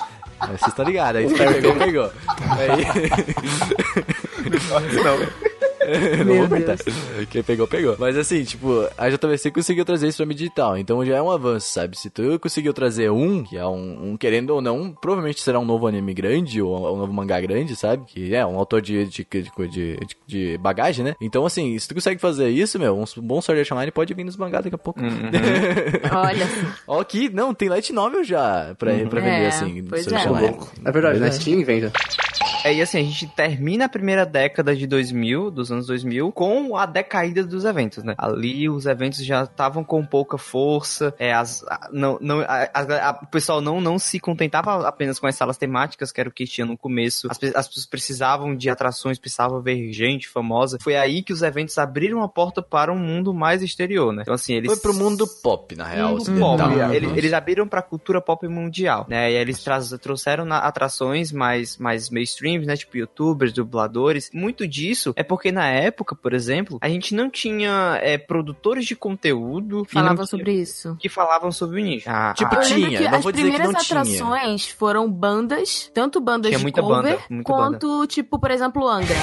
[0.47, 2.11] Vocês estão ligados, aí quem pegou, pegou.
[2.39, 4.05] Aí...
[6.19, 6.77] não Meu vou cortar.
[7.29, 7.95] Quem pegou, pegou.
[7.97, 10.77] Mas assim, tipo, a JVC conseguiu trazer isso pra mídia digital.
[10.77, 11.97] Então já é um avanço, sabe?
[11.97, 15.65] Se tu conseguiu trazer um, que é um, um querendo ou não, provavelmente será um
[15.65, 18.03] novo anime grande ou um novo mangá grande, sabe?
[18.05, 21.15] Que é um autor de, de, de, de, de bagagem, né?
[21.21, 24.23] Então, assim, se tu consegue fazer isso, meu, um bom Sword Art Online pode vir
[24.23, 24.99] nos mangás daqui a pouco.
[26.13, 26.47] Olha,
[26.87, 29.83] Ó, que não, tem light novel já pra, pra vender, É, assim.
[29.87, 30.17] pois é.
[30.85, 31.31] É verdade, na é.
[31.31, 31.91] Steam já.
[32.63, 36.75] É, e assim, a gente termina a primeira década de 2000, dos anos 2000, com
[36.75, 38.15] a decaída dos eventos, né?
[38.17, 43.19] Ali os eventos já estavam com pouca força, é, as, a- não, não, a- a-
[43.23, 46.45] o pessoal não, não se contentava apenas com as salas temáticas, que era o que
[46.45, 47.27] tinha no começo.
[47.29, 50.77] As, as pessoas precisavam de atrações, precisavam ver gente famosa.
[50.81, 54.21] Foi aí que os eventos abriram a porta para um mundo mais exterior, né?
[54.23, 54.71] Então assim, eles...
[54.71, 56.09] Foi pro mundo pop, na real.
[56.17, 56.61] Mundo pop.
[56.63, 56.93] Uhum.
[56.93, 59.31] Eles, eles abriram pra cultura pop mundial, né?
[59.31, 62.09] E aí eles traz- trouxeram na- atrações mais, mais
[62.49, 62.75] mainstreams, né?
[62.75, 64.29] Tipo youtubers, dubladores.
[64.33, 68.95] Muito disso é porque na época, por exemplo, a gente não tinha é, produtores de
[68.95, 70.95] conteúdo não falava tinha- sobre isso.
[70.99, 72.09] que falavam sobre o nicho.
[72.09, 74.01] Ah, Tipo, ah, Eu lembro tinha, que não as vou dizer que primeiras não tinha.
[74.01, 78.87] atrações foram bandas, tanto bandas Tinha de muita cover, banda, muita quanto, tipo, por exemplo,
[78.87, 79.15] Angra.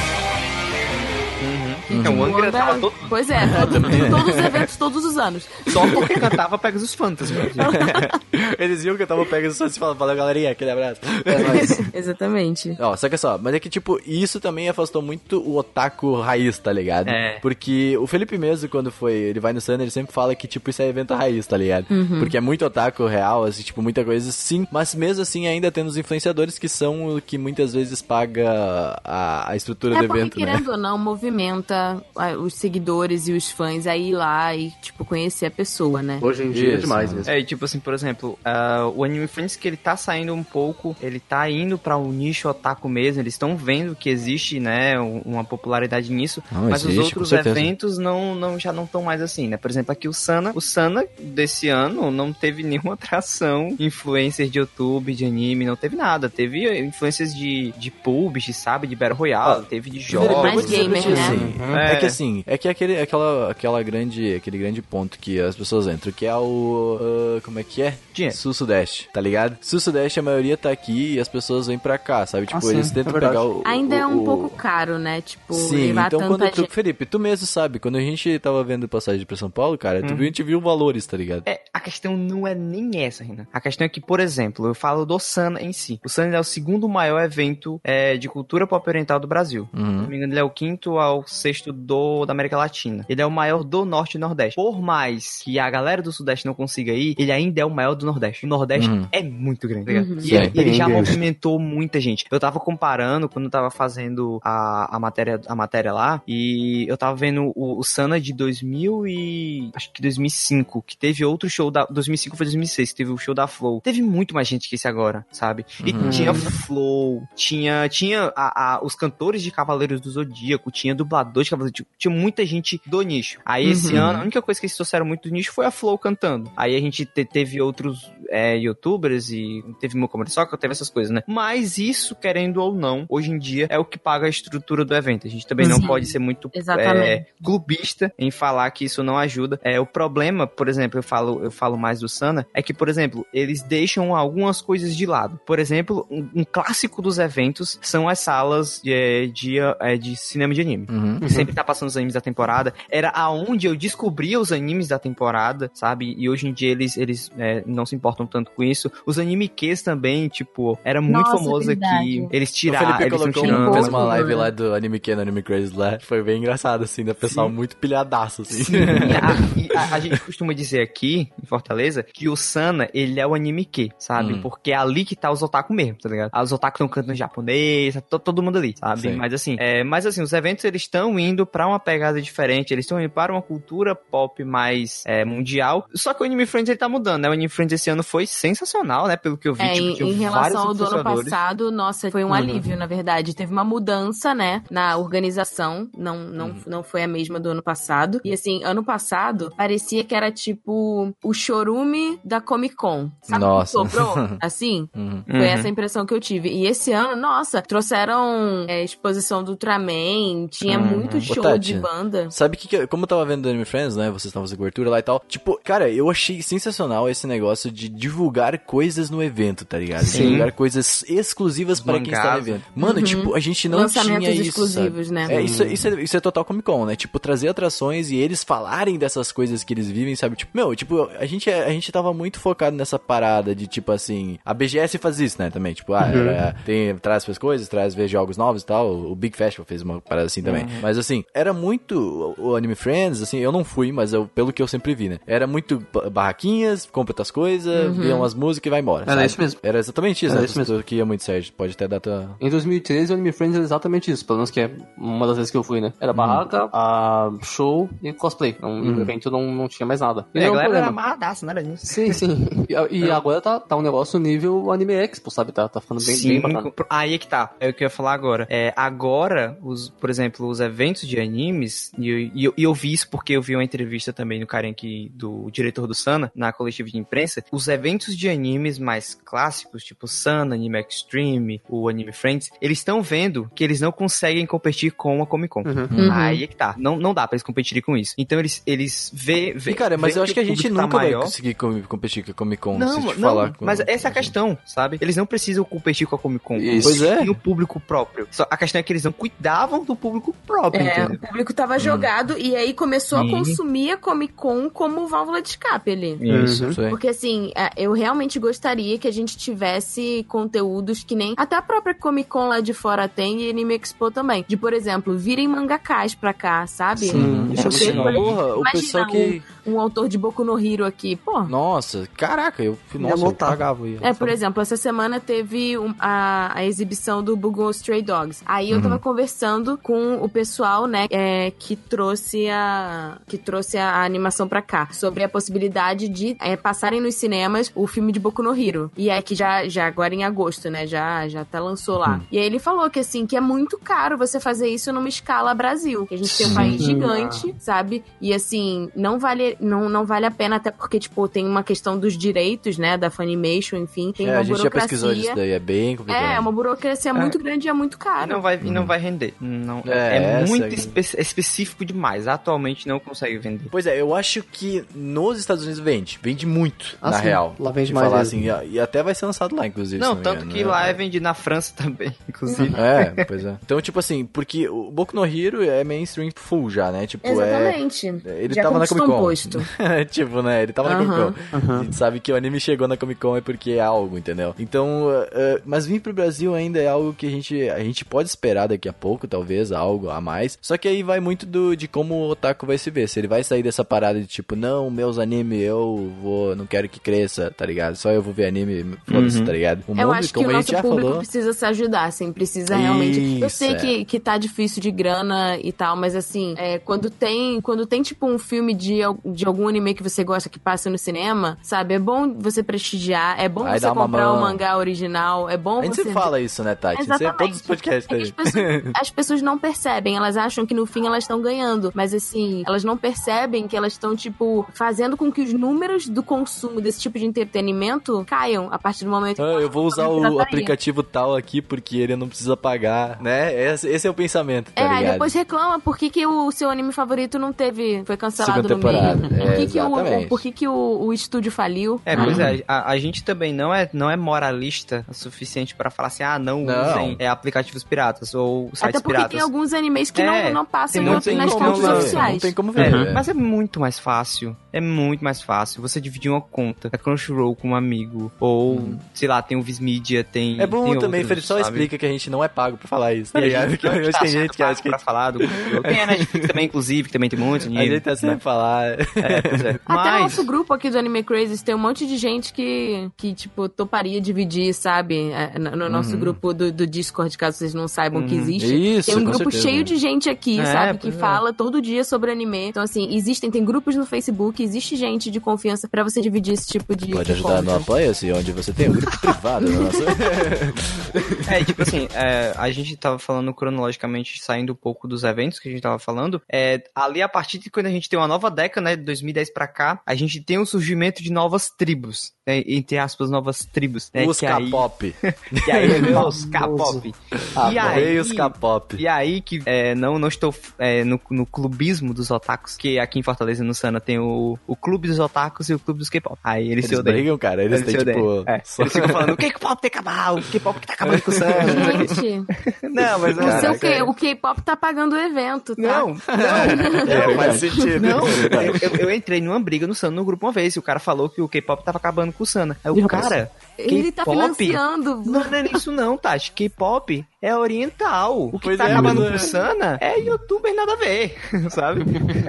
[2.08, 2.14] Uhum.
[2.26, 2.94] Então, o Angra tava todo...
[3.08, 5.48] Pois é, todo- todos os eventos, todos os anos.
[5.68, 7.32] só porque cantava Pegasus Fantasy.
[8.58, 11.00] Eles viam que eu tava pegando só se falando, valeu galerinha, aquele abraço.
[11.24, 11.80] É nóis.
[11.94, 12.76] Exatamente.
[12.80, 16.58] Ó, só que só, mas é que, tipo, isso também afastou muito o otaku raiz,
[16.58, 17.08] tá ligado?
[17.08, 17.38] É.
[17.40, 20.70] Porque o Felipe mesmo, quando foi, ele vai no Sun, ele sempre fala que, tipo,
[20.70, 21.86] isso é evento raiz, tá ligado?
[22.18, 25.84] Porque é muito otaku real, assim, tipo, muita coisa sim, mas mesmo assim ainda tem
[25.84, 30.38] os influenciadores que são o que muitas vezes paga a, a estrutura É do evento,
[30.38, 30.46] né?
[30.46, 35.04] querendo ou não, movimenta ah, os seguidores e os fãs a ir lá e, tipo,
[35.04, 36.18] conhecer a pessoa, né?
[36.22, 37.18] Hoje em dia é Isso, demais mano.
[37.18, 37.32] mesmo.
[37.32, 40.42] É, e tipo assim, por exemplo, ah, o Anime Friends que ele tá saindo um
[40.42, 44.98] pouco, ele tá indo pra um nicho otaku mesmo, eles estão vendo que existe, né,
[45.00, 49.02] um- uma popularidade nisso, Não, mas existe, os outros eventos não, não, já não estão
[49.02, 49.56] mais assim, né?
[49.56, 54.58] Por exemplo, aqui o Sana, o Sana desse ano não teve nenhuma atração, influencer de
[54.58, 59.64] YouTube, de anime, não teve nada, teve influências de, de PUBG, sabe, de Battle Royale,
[59.66, 60.36] teve de jogos.
[60.42, 61.26] Mais gamer, né?
[61.26, 61.92] assim, É.
[61.92, 65.86] É que assim, é que aquele, aquela, aquela grande, aquele grande ponto que as pessoas
[65.86, 66.98] entram, que é o,
[67.38, 67.94] ah, como é que é?
[68.12, 68.36] Dinheiro.
[68.36, 69.56] Sul-Sudeste, tá ligado?
[69.60, 72.46] Sul-Sudeste a maioria tá aqui e as pessoas vêm pra cá, sabe?
[72.46, 73.32] Tipo, Ah, sim, eles é tentam verdade.
[73.34, 73.62] pegar o...
[73.64, 75.20] Ainda o- é um o- pouco caro, né?
[75.20, 76.70] Tipo, Sim, então tanta quando tu, gente.
[76.72, 80.10] Felipe, tu mesmo sabe, quando a gente tava vendo passagem pra São Paulo, cara, tu
[80.10, 80.16] Uhum.
[80.16, 81.42] viu, a gente viu valores, tá ligado?
[81.46, 83.46] É, a questão não é nem essa, Renan.
[83.52, 86.00] A questão é que, por exemplo, eu falo do Sana em si.
[86.04, 89.68] O Sana é o segundo maior evento é, de cultura pop oriental do Brasil.
[89.74, 90.06] Se não Uhum.
[90.06, 93.04] me engano, ele é o quinto ao sexto do, da América Latina.
[93.08, 94.56] Ele é o maior do Norte e Nordeste.
[94.56, 97.94] Por mais que a galera do Sudeste não consiga ir, ele ainda é o maior
[97.94, 98.44] do Nordeste.
[98.46, 99.06] O Nordeste Uhum.
[99.10, 100.10] é muito grande, tá ligado?
[100.12, 100.18] Uhum.
[100.22, 102.24] E ele, ele já movimentou muita gente.
[102.30, 106.96] Eu tava comparando quando eu tava fazendo a, a, matéria, a matéria lá, e eu
[106.96, 109.70] tava vendo o, o Sana de 2000 e...
[109.74, 111.84] acho que 2005, que teve outro show da...
[111.86, 113.80] 2005 foi 2006, que teve o show da Flow.
[113.80, 115.64] Teve muito mais gente que esse agora, sabe?
[115.84, 116.10] E Uhum.
[116.10, 121.50] tinha Flow, tinha, tinha a, a- os cantores de Cavaleiros do Zodíaco, tinha dublador de
[121.56, 123.38] Do Zodíaco, tinha muita gente do nicho.
[123.44, 124.00] Aí esse Uhum.
[124.02, 126.50] ano, a única coisa que eles trouxeram muito do nicho foi a Flow cantando.
[126.56, 130.90] Aí a gente te- teve outros é, youtubers e teve meu Comedy Soccer, teve essas
[130.90, 131.22] coisas, né?
[131.28, 134.94] Mas isso, querendo ou não, hoje em dia é o que paga a estrutura do
[134.96, 135.26] evento.
[135.26, 135.86] A gente também não Sim.
[135.86, 139.60] pode ser muito é, clubista em falar que isso não ajuda.
[139.62, 142.88] É, o problema, por exemplo, eu falo, eu falo mais do Sana, é que, por
[142.88, 145.38] exemplo, eles deixam algumas coisas de lado.
[145.46, 150.52] Por exemplo, um, um clássico dos eventos são as salas de, de, é, de cinema
[150.52, 150.86] de anime.
[150.90, 151.20] Uhum.
[151.20, 152.74] Que sempre tá passando os animes da temporada.
[152.90, 156.14] Era aonde eu descobria os animes da temporada, sabe?
[156.18, 158.90] E hoje em dia eles, eles é, não se importam tanto com isso.
[159.06, 161.94] Os anime Qs também, tipo, era muito Nossa, famoso verdade.
[161.96, 162.28] aqui.
[162.30, 163.72] Eles O tiraram, Felipe eles colocou, tirando.
[163.72, 164.34] fez uma live né?
[164.34, 168.42] lá do Anime Ken, Anime Crazy lá, foi bem engraçado, assim, da pessoal muito pilhadaço,
[168.42, 168.64] assim.
[168.64, 173.20] Sim, a, e a- a gente costuma dizer aqui, em Fortaleza, que o Sana, ele
[173.20, 174.34] é o anime que, sabe?
[174.34, 174.40] Hum.
[174.40, 176.30] Porque é ali que tá os otaku mesmo, tá ligado?
[176.42, 179.00] Os otaku estão cantando japonês, tá to- todo mundo ali, sabe?
[179.02, 179.16] Sim.
[179.16, 182.84] Mas assim, é, mas assim, os eventos eles estão indo pra uma pegada diferente, eles
[182.84, 185.86] estão indo para uma cultura pop mais é, mundial.
[185.94, 187.28] Só que o Anime Friends ele tá mudando, né?
[187.28, 189.16] O Anime Friends esse ano foi sensacional, né?
[189.16, 192.24] Pelo que eu vi, É, tipo, em, em relação ao do ano passado, nossa, foi
[192.24, 193.34] um alívio, na verdade.
[193.34, 195.88] Teve uma mudança, né, na organização.
[195.96, 198.20] Não, não, não foi a mesma do ano passado.
[198.24, 203.10] E assim, ano passado, parecia que era tipo o chorume da Comic Con.
[203.22, 203.72] Sabe Nossa.
[203.72, 204.14] sobrou?
[204.40, 204.88] Assim?
[204.94, 205.22] Uhum.
[205.26, 205.42] Foi Uhum.
[205.44, 206.48] essa a impressão que eu tive.
[206.50, 210.84] E esse ano, nossa, trouxeram é, exposição do Ultraman, tinha Uhum.
[210.86, 212.30] muito show Tati, de banda.
[212.30, 214.06] Sabe que, que como eu tava vendo do Anime Friends, né?
[214.10, 215.22] Vocês estavam fazendo cobertura lá e tal.
[215.28, 220.04] Tipo, cara, eu achei sensacional esse negócio de divulgar coisas no evento, tá ligado?
[220.04, 220.22] Sim.
[220.24, 222.62] Divulgar coisas exclusivas para quem está no evento.
[222.74, 223.04] Mano, Uhum.
[223.04, 224.48] tipo, a gente não Lançamentos tinha isso.
[224.50, 225.14] exclusivos, sabe?
[225.28, 225.34] né?
[225.34, 226.96] É, isso, isso, é, isso é total Comic Con, né?
[226.96, 230.36] Tipo, trazer atrações e eles falarem dessas coisas que eles vivem, sabe?
[230.36, 234.38] Tipo, meu, tipo, a gente, a gente tava muito focado nessa parada de, tipo assim,
[234.44, 235.50] a BGS faz isso, né?
[235.50, 238.90] Também, tipo, ah, era- tem, traz as coisas, traz ver jogos novos e tal.
[238.94, 240.66] O Big Festival fez uma parada assim também.
[240.80, 244.62] Mas assim, era muito o Anime Friends, assim, eu não fui, mas eu, pelo que
[244.62, 245.18] eu sempre vi, né?
[245.26, 249.02] Era muito ba- barraquinhas, compra outras coisas, vê umas músicas e vai embora.
[249.04, 249.26] Era sabe?
[249.26, 249.60] isso mesmo.
[249.62, 250.46] Era exatamente isso, Era né?
[250.46, 250.82] isso mesmo.
[250.82, 251.52] Que ia muito, Sérgio.
[251.52, 252.36] Pode até dar tua.
[252.40, 255.50] Em 2013, o Anime Friends era exatamente isso, pelo menos que é uma das vezes
[255.50, 255.92] que eu fui, né?
[256.00, 256.16] Era Hum.
[256.16, 258.56] barraca, a show e cosplay.
[258.60, 260.26] Não, No evento não, não tinha mais nada.
[260.34, 261.02] E É, a é um galera era problema.
[261.02, 261.86] amarradaça, não era nisso.
[261.86, 262.46] Sim, sim.
[262.90, 265.52] E, e agora tá, tá um negócio nível Anime Expo, sabe?
[265.52, 266.72] Tá, tá ficando bem, Sim, bem bacana.
[266.90, 267.52] aí é que tá.
[267.60, 268.46] É o que eu ia falar agora.
[268.50, 272.74] É, agora, os, por exemplo, os eventos de animes, e eu, e eu, e eu
[272.74, 276.52] vi isso porque eu vi uma entrevista também no aqui do diretor do Sana, na
[276.52, 277.44] coletiva de imprensa.
[277.52, 283.02] Os eventos de animes mais clássicos, tipo Sana, Anime Extreme, o Anime Friends, eles estão
[283.02, 285.62] vendo que eles não conseguem competir com a Comic Con.
[285.62, 286.10] Uhum.
[286.10, 286.74] Aí é que tá.
[286.78, 288.14] Não, não dá pra eles competirem com isso.
[288.16, 290.96] Então eles, eles vê, vê E, cara, mas eu acho que a gente tá nunca
[290.96, 291.22] vai maior.
[291.24, 293.52] conseguir com- competir com a Comic Con Não, não, falar.
[293.54, 294.96] com- mas essa é a questão, sabe?
[295.00, 296.56] Eles não precisam competir com a Comic Con.
[296.56, 296.88] Isso.
[296.88, 297.18] Pois é.
[297.18, 298.26] Tem o público próprio.
[298.30, 301.16] Só a questão é que eles não cuidavam do público próprio, É, entendeu?
[301.16, 303.28] o público tava jogado e aí começou Sim.
[303.28, 306.18] a consumir a Comic Con como válvula de escape ali.
[306.44, 306.80] Isso.
[306.80, 306.90] Aí.
[306.90, 311.62] Porque assim, é, eu realmente gostaria que a gente tivesse conteúdos que nem até a
[311.62, 314.44] própria Comic Con lá de fora tem e Anime Expo também.
[314.46, 317.08] De, por exemplo, virem mangakás pra cá, sabe?
[317.08, 318.12] Sim, isso é legal.
[318.14, 319.42] Porra, o pessoal que.
[319.42, 321.40] um, um autor de Boku no Hero aqui, pô.
[321.42, 322.78] Nossa, caraca, eu.
[322.94, 323.88] Nossa, eu pagava.
[323.88, 323.98] Ia.
[324.02, 328.42] É, por exemplo, essa semana teve um- a, a exibição do Bugon Stray Dogs.
[328.46, 334.04] Aí eu tava conversando com o pessoal, né, é, que trouxe a que trouxe a
[334.04, 338.42] animação pra cá, sobre a possibilidade de é, passarem nos cinemas o filme de Boku
[338.42, 338.90] no Hero.
[338.96, 342.20] E é que já, já agora em agosto, né, já já até lançou lá.
[342.30, 345.54] E aí ele falou que assim, que é muito caro você fazer isso numa escala
[345.54, 348.04] Brasil, que a gente tem um país gigante, sabe?
[348.20, 351.98] E assim, não vale não, não vale a pena até porque tipo tem uma questão
[351.98, 354.88] dos direitos, né, da Funimation, enfim, tem É, uma a gente já burocracia.
[354.88, 356.24] pesquisou disso daí, é bem complicado.
[356.24, 358.30] É, uma burocracia muito grande e é muito caro.
[358.30, 359.34] não vai, e não vai render.
[359.40, 362.26] Não, É, é muito é a- espe- específico demais.
[362.28, 363.68] Atualmente não consegue vender.
[363.70, 366.18] Pois é, eu acho que nos Estados Unidos vende.
[366.22, 367.24] Vende muito, Ah, na sim.
[367.24, 367.54] real.
[367.58, 370.00] Lá vende De mais falar assim, e até vai ser lançado lá, inclusive.
[370.00, 370.70] não, tanto engano, que né?
[370.70, 372.74] lá é vendido na França também, inclusive.
[372.76, 373.56] É, pois é.
[373.64, 377.06] Então, tipo assim, porque o Boku no Hero é mainstream full já, né?
[377.06, 378.06] Tipo, Exatamente.
[378.24, 378.44] é...
[378.44, 379.20] Ele Já tava na Comic um Con.
[379.46, 379.60] Posto.
[380.10, 380.62] tipo, né?
[380.62, 381.40] Ele tava na Comic.
[381.50, 381.72] Con.
[381.72, 384.54] A gente sabe que o anime chegou na Comic Con é porque é algo, entendeu?
[384.58, 388.04] Então, uh, uh, mas vir pro Brasil ainda é algo que a gente, a gente
[388.04, 390.58] pode esperar daqui a pouco, talvez, algo a mais.
[390.60, 393.08] Só que aí vai muito do, de como o otaku vai se ver.
[393.08, 396.88] Se ele vai sair dessa parada de tipo, não, meus anime eu vou, não quero
[396.88, 397.96] que cresça, tá ligado?
[397.96, 399.82] Só eu vou ver anime, foda-se, tá ligado?
[399.86, 401.18] O Eu mundo, acho que como o a gente nosso público falou.
[401.18, 403.40] precisa se ajudar, assim, precisa realmente.
[403.40, 403.74] Eu Isso, sei é.
[403.74, 408.02] que, que tá difícil de grana e tal, mas assim, é, quando tem, quando tem
[408.02, 409.00] tipo um filme de,
[409.36, 411.94] de algum anime que você gosta que passa no cinema, sabe?
[411.94, 414.40] É bom você prestigiar, é bom Vai você comprar o mão.
[414.40, 416.96] mangá original, é bom A gente você fala isso, né, Tati?
[416.96, 417.36] Você, Exatamente.
[417.38, 418.06] todos os podcasts.
[418.10, 421.92] É as, pessoas, as pessoas não percebem, elas acham que no fim elas estão ganhando,
[421.94, 426.22] mas assim, elas não percebem que elas estão, tipo, fazendo com que os números do
[426.22, 430.16] consumo desse tipo de entretenimento caiam a partir do momento Ah, eu vou usar o
[430.16, 430.42] Pirataria.
[430.42, 433.52] aplicativo tal aqui porque ele não precisa pagar, né?
[433.54, 435.12] Esse, esse é o pensamento, tá É, ligado?
[435.12, 438.02] depois reclama por que, que o seu anime favorito não teve.
[438.04, 439.25] Foi cancelado no meio.
[439.28, 439.46] Temporada.
[439.46, 442.00] Por É, que, que, o, por que, que o, o estúdio faliu?
[442.04, 445.90] É, pois é, a, a gente também não é, não é moralista o suficiente pra
[445.90, 446.90] falar assim, ah, não, Não.
[446.92, 449.30] usem é, aplicativos piratas ou sites Até porque piratas.
[449.32, 452.32] tem alguns animes que É, não, não passam muito- tem nas como fontes não, oficiais.
[452.34, 453.12] Não tem como É, ver.
[453.12, 454.56] mas é muito mais fácil.
[454.72, 455.80] É muito mais fácil.
[455.82, 460.22] Você dividir uma conta, é Crunchyroll com um amigo, ou, sei lá, tem o Vismedia,
[460.22, 460.60] tem.
[460.60, 461.68] É bom tem também, outros, Felipe, só sabe?
[461.68, 463.70] explica que a gente não é pago pra falar isso, tá A gente ligado?
[463.70, 465.82] Porque não hoje tá tem gente que acha que pra falar do Crunchyroll.
[465.82, 467.88] Tem a Netflix também, inclusive, que também tem muitos a animes.
[467.88, 468.96] gente tá sem falar.
[469.14, 469.70] É, pois é.
[469.70, 473.10] Até o Mas, nosso grupo aqui do Anime Crazes tem um monte de gente que,
[473.16, 475.30] que tipo, toparia dividir, sabe?
[475.30, 478.96] É, No no nosso grupo do, do Discord, caso vocês não saibam que existe.
[478.98, 479.62] Isso, tem um grupo certeza.
[479.62, 480.98] cheio de gente aqui, É, sabe?
[480.98, 481.12] Que é.
[481.12, 482.68] fala todo dia sobre anime.
[482.68, 486.66] Então, assim, existem, tem grupos no Facebook, existe gente de confiança pra você dividir esse
[486.66, 487.12] tipo de.
[487.12, 487.74] Pode de ajudar no.
[487.76, 489.68] Apoia-se, onde você tem um grupo privado.
[489.70, 490.04] na nossa-
[491.50, 495.68] É, tipo assim, é, a gente tava falando cronologicamente, saindo um pouco dos eventos que
[495.68, 496.40] a gente tava falando.
[496.50, 499.52] É, ali, a partir de quando a gente tem uma nova década, né, de 2010
[499.52, 504.08] pra cá, a gente tem o surgimento de novas tribos, né, entre aspas, novas tribos.
[504.14, 505.14] Né, Os que aí, K-pop.
[505.64, 507.14] que aí os K-pop.
[507.56, 508.96] Ah, e aí, os K-pop.
[508.96, 513.18] E aí que é, não, não estou é, no, no clubismo dos otakus, que aqui
[513.18, 516.38] em Fortaleza, no Sana, tem o, o clube dos otakus e o clube dos K-pop.
[516.44, 517.16] Aí eles, Eles se odeiam.
[517.16, 517.64] brigam, cara.
[517.64, 518.20] Eles, Eles têm, se tipo...
[518.26, 518.44] odeiam.
[518.46, 521.22] É, só- Eles ficam falando, o K-pop tem que acabar, o K-pop que tá acabando
[521.22, 522.06] com o Sana.
[522.14, 522.46] Gente,
[522.82, 525.82] não, mas o seu Caraca, K- o K-pop tá pagando o evento, tá?
[525.82, 526.16] Não, não.
[527.16, 528.00] É, faz sentido.
[528.00, 530.82] Não, eu, eu- eu entrei numa briga no Sana no grupo uma vez e o
[530.82, 532.76] cara falou que o K-pop tava acabando com o Sana.
[532.84, 535.22] Aí o cara, Ele tá financiando.
[535.24, 536.52] Não, não é isso não, Tati.
[536.52, 538.48] K-pop é oriental.
[538.48, 539.34] O que Pois tá é, acabando é.
[539.34, 541.36] o Sana é youtuber nada a ver,
[541.70, 542.04] sabe?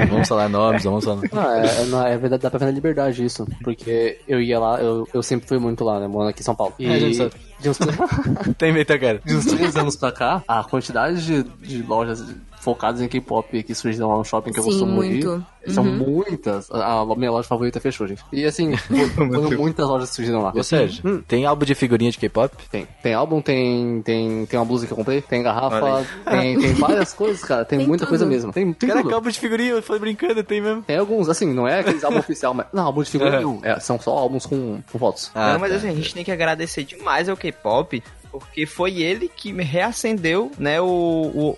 [0.10, 1.32] Vamos falar nomes, vamos falar nomes.
[1.32, 3.48] Não, é, é, não, é verdade, dá pra ver na liberdade isso.
[3.64, 6.08] Porque eu ia lá, eu, eu sempre fui muito lá, né?
[6.08, 6.74] Morando aqui em São Paulo.
[6.80, 7.78] E É, gente de uns,
[8.58, 9.22] Tem meio, tá, cara?
[9.26, 12.24] de uns três anos pra cá, a quantidade de, de lojas
[12.68, 15.46] focadas em K-pop que surgiram lá no shopping que eu Sim, costumo muito.
[15.66, 15.72] ir.
[15.72, 16.70] São muitas.
[16.70, 18.24] A, a minha loja favorita fechou, gente.
[18.32, 18.76] E assim,
[19.16, 20.52] foram muitas lojas que surgiram lá.
[20.54, 22.54] Ou seja, tem álbum de figurinha de K-pop?
[22.70, 26.74] Tem, tem álbum, tem, tem, tem uma blusa que eu comprei, tem garrafa, tem, tem
[26.76, 27.64] várias coisas, cara.
[27.64, 28.10] Tem, Tem muita tudo.
[28.10, 28.52] coisa mesmo.
[28.52, 29.16] Tem, tem Caraca, tudo.
[29.16, 30.82] álbum de figurinha, eu falei brincando, tem mesmo.
[30.84, 32.68] Tem alguns, assim, não é aqueles álbum oficial, mas.
[32.74, 33.60] Não, álbum de figurinha não.
[33.64, 35.32] É, são só álbuns com, com fotos.
[35.34, 35.78] Ah, não, mas tá.
[35.78, 38.04] assim, a gente tem que agradecer demais ao K-pop,
[38.40, 40.86] porque foi ele que me reacendeu, né, o,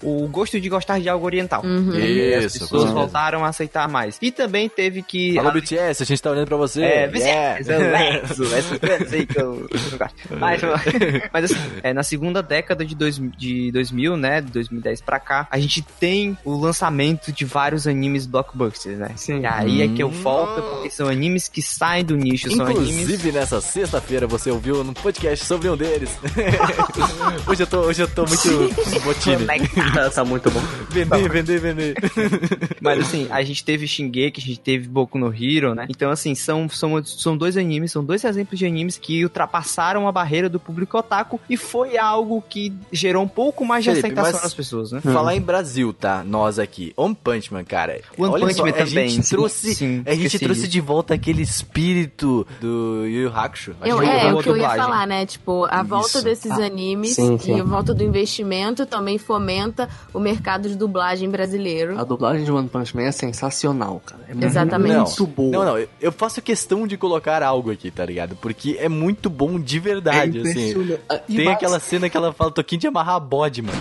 [0.02, 1.64] o, o gosto de gostar de algo oriental.
[1.64, 1.94] Uhum.
[1.96, 4.18] E as Isso, com pessoas voltaram a aceitar mais.
[4.22, 5.34] E também teve que...
[5.36, 6.82] Falou a- BTS, a gente tá olhando pra você.
[6.84, 7.60] É, Yeah.
[7.60, 10.16] BTS, eu lezo, essa coisa assim que eu eu não gosto.
[10.40, 10.62] Mas,
[11.34, 15.48] mas assim, é, na segunda década de, dois, de 2000, né, de 2010 pra cá,
[15.50, 19.12] a gente tem o lançamento de vários animes blockbusters, né?
[19.16, 19.42] Sim.
[19.42, 20.22] E aí é que eu Hum.
[20.24, 22.90] volto, porque são animes que saem do nicho, são animes...
[22.90, 26.10] Inclusive, nessa sexta-feira, você ouviu num podcast sobre um deles.
[27.48, 29.46] hoje, eu tô, hoje eu tô muito botine.
[29.46, 30.16] conectados.
[30.16, 30.60] tá muito bom.
[30.90, 31.96] Vender, vender, vender.
[32.82, 35.86] Mas assim, a gente teve Shingeki, a gente teve Boku no Hero, né?
[35.90, 40.12] Então assim, são, são, são dois animes, são dois exemplos de animes que ultrapassaram a
[40.12, 44.34] barreira do público otaku e foi algo que gerou um pouco mais de Felipe, aceitação
[44.34, 45.02] mas- nas pessoas, né?
[45.02, 46.24] Falar em Brasil, tá?
[46.26, 46.94] Nós aqui.
[46.96, 48.02] One Punch Man, cara.
[48.18, 50.82] One olha Punch só, Man a também, gente sim, trouxe, sim, a gente trouxe de
[50.82, 53.76] volta aquele espírito do Yu Yu Hakusho.
[53.84, 55.26] Eu, Acho que é, boa o que eu ia falar, né?
[55.26, 56.24] Tipo, a volta Isso.
[56.24, 57.58] desses Animes sim, sim.
[57.58, 61.98] e a volta do investimento também fomenta o mercado de dublagem brasileiro.
[62.00, 64.22] A dublagem de One Punch Man é sensacional, cara.
[64.28, 64.96] É Exatamente.
[64.98, 65.52] muito boa.
[65.52, 68.36] Não, não, eu- eu faço questão de colocar algo aqui, tá ligado?
[68.36, 70.50] Porque é muito bom de verdade, assim.
[70.72, 71.02] impressionante.
[71.10, 73.80] Ah, e Tem basta- aquela cena que ela fala, tô aqui de amarrar bode, mano.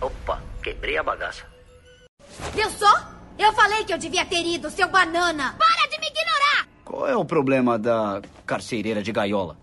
[0.00, 1.42] Opa, quebrei a bagaça.
[2.54, 3.10] Viu só?
[3.38, 5.54] Eu falei que eu devia ter ido, seu banana!
[5.58, 6.66] Para de me ignorar!
[6.84, 9.56] Qual é o problema da carcereira de gaiola?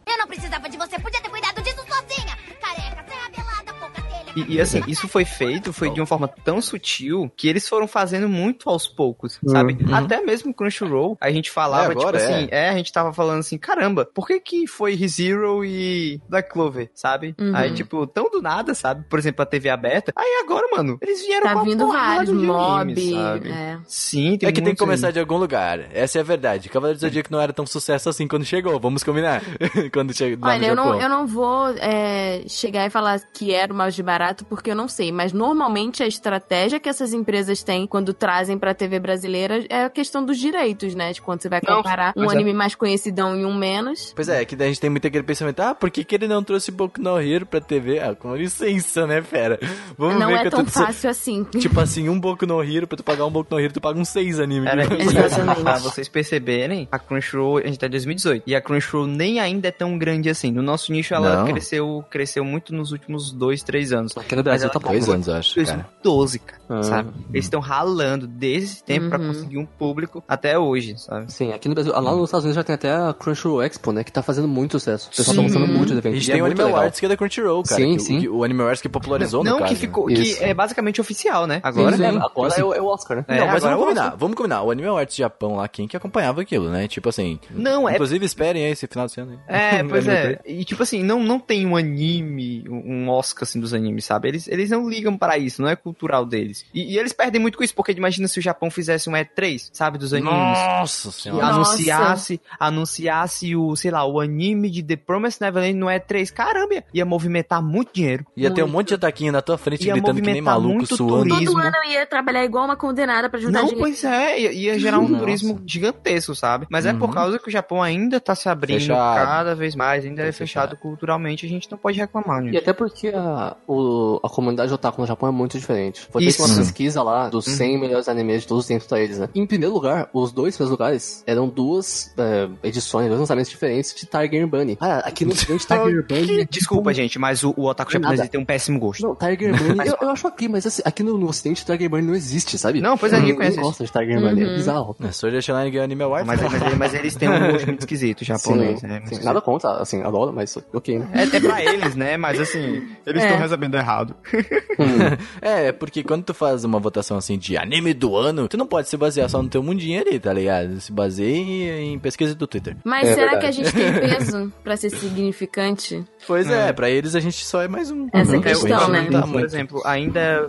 [4.35, 7.87] E, e, assim, isso foi feito, foi de uma forma tão sutil que eles foram
[7.87, 9.77] fazendo muito aos poucos, sabe?
[9.91, 12.35] Até mesmo Crunchyroll, a gente falava, É, agora tipo é.
[12.35, 16.49] assim, é, a gente tava falando assim, caramba, por que que foi ReZero e Black
[16.51, 17.35] Clover, sabe?
[17.39, 17.55] Uhum.
[17.55, 19.05] Aí, tipo, tão do nada, sabe?
[19.09, 20.11] Por exemplo, a TV aberta.
[20.15, 22.81] Aí agora, mano, eles vieram Tá com uma vindo porrada vários, de mob.
[22.81, 23.49] animes, sabe?
[23.51, 23.77] É.
[23.85, 25.79] Sim, tem é que tem que começar de algum lugar.
[25.93, 26.69] Essa é a verdade.
[26.69, 28.79] Cavaleiro do Zodíaco não era tão sucesso assim quando chegou.
[28.79, 29.41] Vamos combinar.
[29.93, 33.75] quando chegou Olha, eu não, eu não vou é, chegar e falar que era o
[33.75, 35.11] mouse de barato, porque eu não sei.
[35.11, 39.89] Mas normalmente a estratégia que essas empresas têm quando trazem pra TV brasileira é a
[39.89, 41.11] questão dos direitos, né?
[41.11, 44.13] De quando você vai Não, comparar um mas é- anime mais conhecidão e um menos.
[44.15, 46.15] Pois é, é que daí a gente tem muito aquele pensamento, ah, por que, que
[46.15, 47.99] ele não trouxe Boku no Hero pra TV?
[47.99, 49.59] Ah, com licença, né, fera?
[49.97, 50.71] Vamos não ver é que eu tão tô...
[50.71, 51.43] fácil assim.
[51.59, 53.99] Tipo assim, um Boku no Hero, pra tu pagar um Boku no Hero, tu paga
[53.99, 54.69] uns seis animes.
[54.69, 55.63] Era isso, Exatamente.
[55.63, 59.67] pra vocês perceberem, a Crunchyroll, a gente tá em 2018, e a Crunchyroll nem ainda
[59.67, 60.51] é tão grande assim.
[60.51, 61.45] No nosso nicho, ela Não.
[61.51, 64.12] cresceu, cresceu muito nos últimos dois, três anos.
[64.19, 64.79] Aqui no Brasil tá.
[64.79, 65.65] Dois anos, eu acho, cara.
[66.03, 66.83] 2012, cara, Ah.
[66.83, 67.09] sabe?
[67.31, 69.27] Eles estão ralando desde esse tempo pra Uhum.
[69.27, 71.31] conseguir um público até hoje, sabe?
[71.31, 74.03] Sim, aqui no Brasil, lá nos Estados Unidos já tem até a Crunchyroll Expo, né,
[74.03, 75.09] que tá fazendo muito sucesso.
[75.13, 75.41] O pessoal tá Sim.
[75.43, 76.15] mostrando muito A evento.
[76.15, 76.85] gente e é tem o muito Animal legal.
[76.85, 77.81] Arts que é da Crunchyroll, cara.
[77.81, 78.19] Sim, que- sim.
[78.21, 79.73] que o Animal Arts que popularizou, não, no caso.
[79.73, 80.15] que ficou, né?
[80.15, 80.43] que Isso.
[80.43, 81.59] é basicamente oficial, né?
[81.63, 83.25] Agora, Sim, é, agora tipo assim, é, o, é o Oscar, né?
[83.27, 84.63] É, não, mas agora vamos combinar, vamos combinar.
[84.63, 86.87] O Animal Arts Japão lá, quem que acompanhava aquilo, né?
[86.87, 87.39] Tipo assim.
[87.51, 89.39] Não, é- Inclusive, esperem aí esse final de ano.
[89.47, 90.39] É, pois é.
[90.45, 94.02] E tipo assim, não, não tem um anime, um Oscar assim dos animes.
[94.03, 94.27] Sabe?
[94.27, 96.65] Eles, eles não ligam para isso, não é cultural deles.
[96.73, 99.69] E, e eles perdem muito com isso, porque imagina se o Japão fizesse um E3,
[99.73, 100.29] sabe, dos animes.
[100.59, 101.45] Nossa E senhora.
[101.47, 101.55] Nossa.
[101.71, 106.31] anunciasse, anunciasse o, sei lá, o anime de The Promised Neverland no E3.
[106.31, 108.25] Caramba, ia movimentar muito dinheiro.
[108.35, 108.73] Ia ter um Muito.
[108.73, 111.29] monte de ataquinho na tua frente Ia gritando que nem movimentar maluco, muito suando.
[111.29, 111.45] turismo.
[111.53, 113.81] Todo ano eu ia trabalhar igual uma condenada pra juntar Não, dinheiro.
[113.81, 115.17] pois é, ia, ia gerar um Nossa.
[115.19, 116.65] turismo gigantesco, sabe?
[116.69, 117.13] Mas é por Uhum.
[117.13, 119.15] causa que o Japão ainda tá se abrindo Fechado.
[119.25, 120.77] cada vez mais, ainda Tá é fechado, fechado.
[120.81, 122.51] culturalmente, a gente não pode reclamar, né?
[122.51, 123.73] E até porque a, o,
[124.23, 126.07] a comunidade otaku no Japão é muito diferente.
[126.11, 129.17] Foi feita uma pesquisa lá dos 100 melhores animes de todos os tempos pra eles,
[129.19, 129.29] né?
[129.33, 134.05] Em primeiro lugar, os dois primeiros lugares eram duas é, edições, dois lançamentos diferentes de
[134.05, 134.77] Tiger Bunny.
[134.79, 136.45] Ah, aqui no ocidente Tiger Bunny...
[136.49, 139.01] Desculpa, gente, mas o, o otaku japonês tem um péssimo gosto.
[139.05, 142.03] Não, Tiger Bunny, eu, eu acho aqui, mas assim, aqui no, no ocidente Tiger Bunny
[142.05, 142.81] não existe, sabe?
[142.81, 144.55] Não, pois é, ninguém Ninguém conhece gosta de Tiger Bunny, é Uhum.
[144.55, 144.95] bizarro.
[145.01, 146.27] É, Sword Art Online ganhou Anime Award.
[146.27, 148.87] Mas, mas, mas eles têm um gosto muito esquisito, japonês, sim?
[148.87, 149.03] Muito sim.
[149.05, 149.25] esquisito.
[149.25, 151.09] Nada contra, assim, adoro, mas ok, né?
[151.13, 152.17] É, é pra eles, né?
[152.17, 153.25] Mas assim, eles É.
[153.25, 154.15] estão recebendo errado.
[155.41, 158.89] É, porque quando tu faz uma votação assim de anime do ano, tu não pode
[158.89, 160.79] se basear só no teu mundinho ali, tá ligado?
[160.81, 162.75] Se baseia em pesquisa do Twitter.
[162.83, 163.41] Mas É será verdade.
[163.41, 166.03] que a gente tem peso pra ser significante?
[166.25, 168.07] Pois é, pra eles a gente só é mais um.
[168.11, 169.07] Essa um questão, gente né?
[169.11, 169.45] tá Por muito.
[169.45, 170.47] exemplo, ainda é-